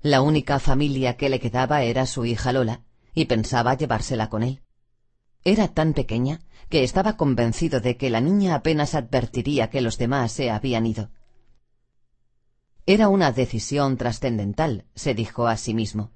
La 0.01 0.23
única 0.23 0.59
familia 0.59 1.17
que 1.17 1.29
le 1.29 1.41
quedaba 1.41 1.83
era 1.83 2.07
su 2.07 2.25
hija 2.25 2.53
Lola, 2.53 2.83
y 3.15 3.25
pensaba 3.25 3.75
llevársela 3.75 4.29
con 4.29 4.43
él. 4.43 4.63
Era 5.45 5.69
tan 5.69 5.93
pequeña 5.93 6.41
que 6.69 6.85
estaba 6.85 7.17
convencido 7.17 7.81
de 7.81 7.97
que 7.97 8.11
la 8.11 8.21
niña 8.21 8.55
apenas 8.55 8.95
advertiría 8.95 9.71
que 9.71 9.81
los 9.81 9.99
demás 9.99 10.33
se 10.33 10.51
habían 10.51 10.87
ido. 10.87 11.11
Era 12.89 13.09
una 13.09 13.33
decisión 13.33 13.97
trascendental, 13.97 14.85
se 14.95 15.13
dijo 15.13 15.49
a 15.49 15.57
sí 15.57 15.75
mismo. 15.75 16.13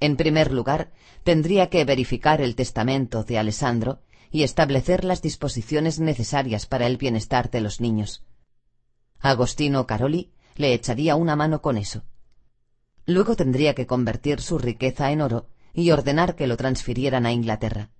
En 0.00 0.16
primer 0.16 0.50
lugar, 0.50 0.90
tendría 1.22 1.70
que 1.70 1.84
verificar 1.84 2.40
el 2.40 2.56
testamento 2.56 3.22
de 3.22 3.38
Alessandro 3.38 4.02
y 4.32 4.42
establecer 4.42 5.04
las 5.04 5.22
disposiciones 5.22 6.00
necesarias 6.00 6.66
para 6.66 6.88
el 6.88 6.96
bienestar 6.96 7.50
de 7.52 7.60
los 7.60 7.80
niños. 7.80 8.24
Agostino 9.20 9.86
Caroli 9.86 10.32
le 10.56 10.74
echaría 10.74 11.14
una 11.14 11.36
mano 11.36 11.62
con 11.62 11.78
eso. 11.78 12.02
Luego 13.06 13.36
tendría 13.36 13.74
que 13.74 13.86
convertir 13.86 14.40
su 14.40 14.58
riqueza 14.58 15.12
en 15.12 15.20
oro 15.20 15.46
y 15.72 15.92
ordenar 15.92 16.34
que 16.34 16.48
lo 16.48 16.56
transfirieran 16.56 17.26
a 17.26 17.32
Inglaterra. 17.32 17.90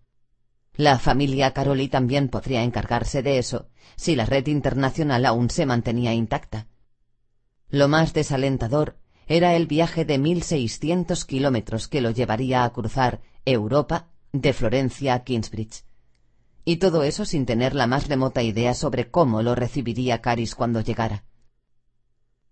La 0.75 0.99
familia 0.99 1.53
Caroli 1.53 1.87
también 1.87 2.29
podría 2.29 2.65
encargarse 2.65 3.23
de 3.23 3.39
eso 3.39 3.69
si 3.95 4.17
la 4.17 4.27
red 4.27 4.49
internacional 4.49 5.25
aún 5.25 5.51
se 5.51 5.67
mantenía 5.67 6.15
intacta. 6.15 6.67
Lo 7.73 7.89
más 7.89 8.13
desalentador 8.13 8.99
era 9.27 9.57
el 9.57 9.67
viaje 9.67 10.05
de 10.05 10.21
1.600 10.21 11.25
kilómetros 11.25 11.89
que 11.89 12.03
lo 12.03 12.11
llevaría 12.11 12.65
a 12.65 12.71
cruzar 12.71 13.23
Europa 13.47 14.09
de 14.31 14.53
Florencia 14.53 15.15
a 15.15 15.25
Kingsbridge. 15.25 15.87
Y 16.67 16.77
todo 16.77 17.03
eso 17.03 17.25
sin 17.25 17.47
tener 17.47 17.75
la 17.75 17.87
más 17.87 18.09
remota 18.09 18.43
idea 18.43 18.75
sobre 18.75 19.11
cómo 19.11 19.41
lo 19.41 19.55
recibiría 19.55 20.21
Caris 20.21 20.55
cuando 20.55 20.83
llegara. 20.83 21.25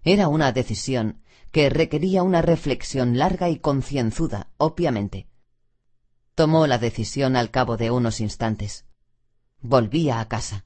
Era 0.04 0.28
una 0.28 0.52
decisión 0.52 1.20
que 1.50 1.68
requería 1.68 2.22
una 2.22 2.40
reflexión 2.40 3.18
larga 3.18 3.50
y 3.50 3.58
concienzuda, 3.58 4.48
obviamente. 4.56 5.26
Tomó 6.34 6.66
la 6.66 6.78
decisión 6.78 7.36
al 7.36 7.50
cabo 7.50 7.76
de 7.76 7.90
unos 7.90 8.22
instantes. 8.22 8.86
Volvía 9.60 10.18
a 10.18 10.28
casa. 10.28 10.64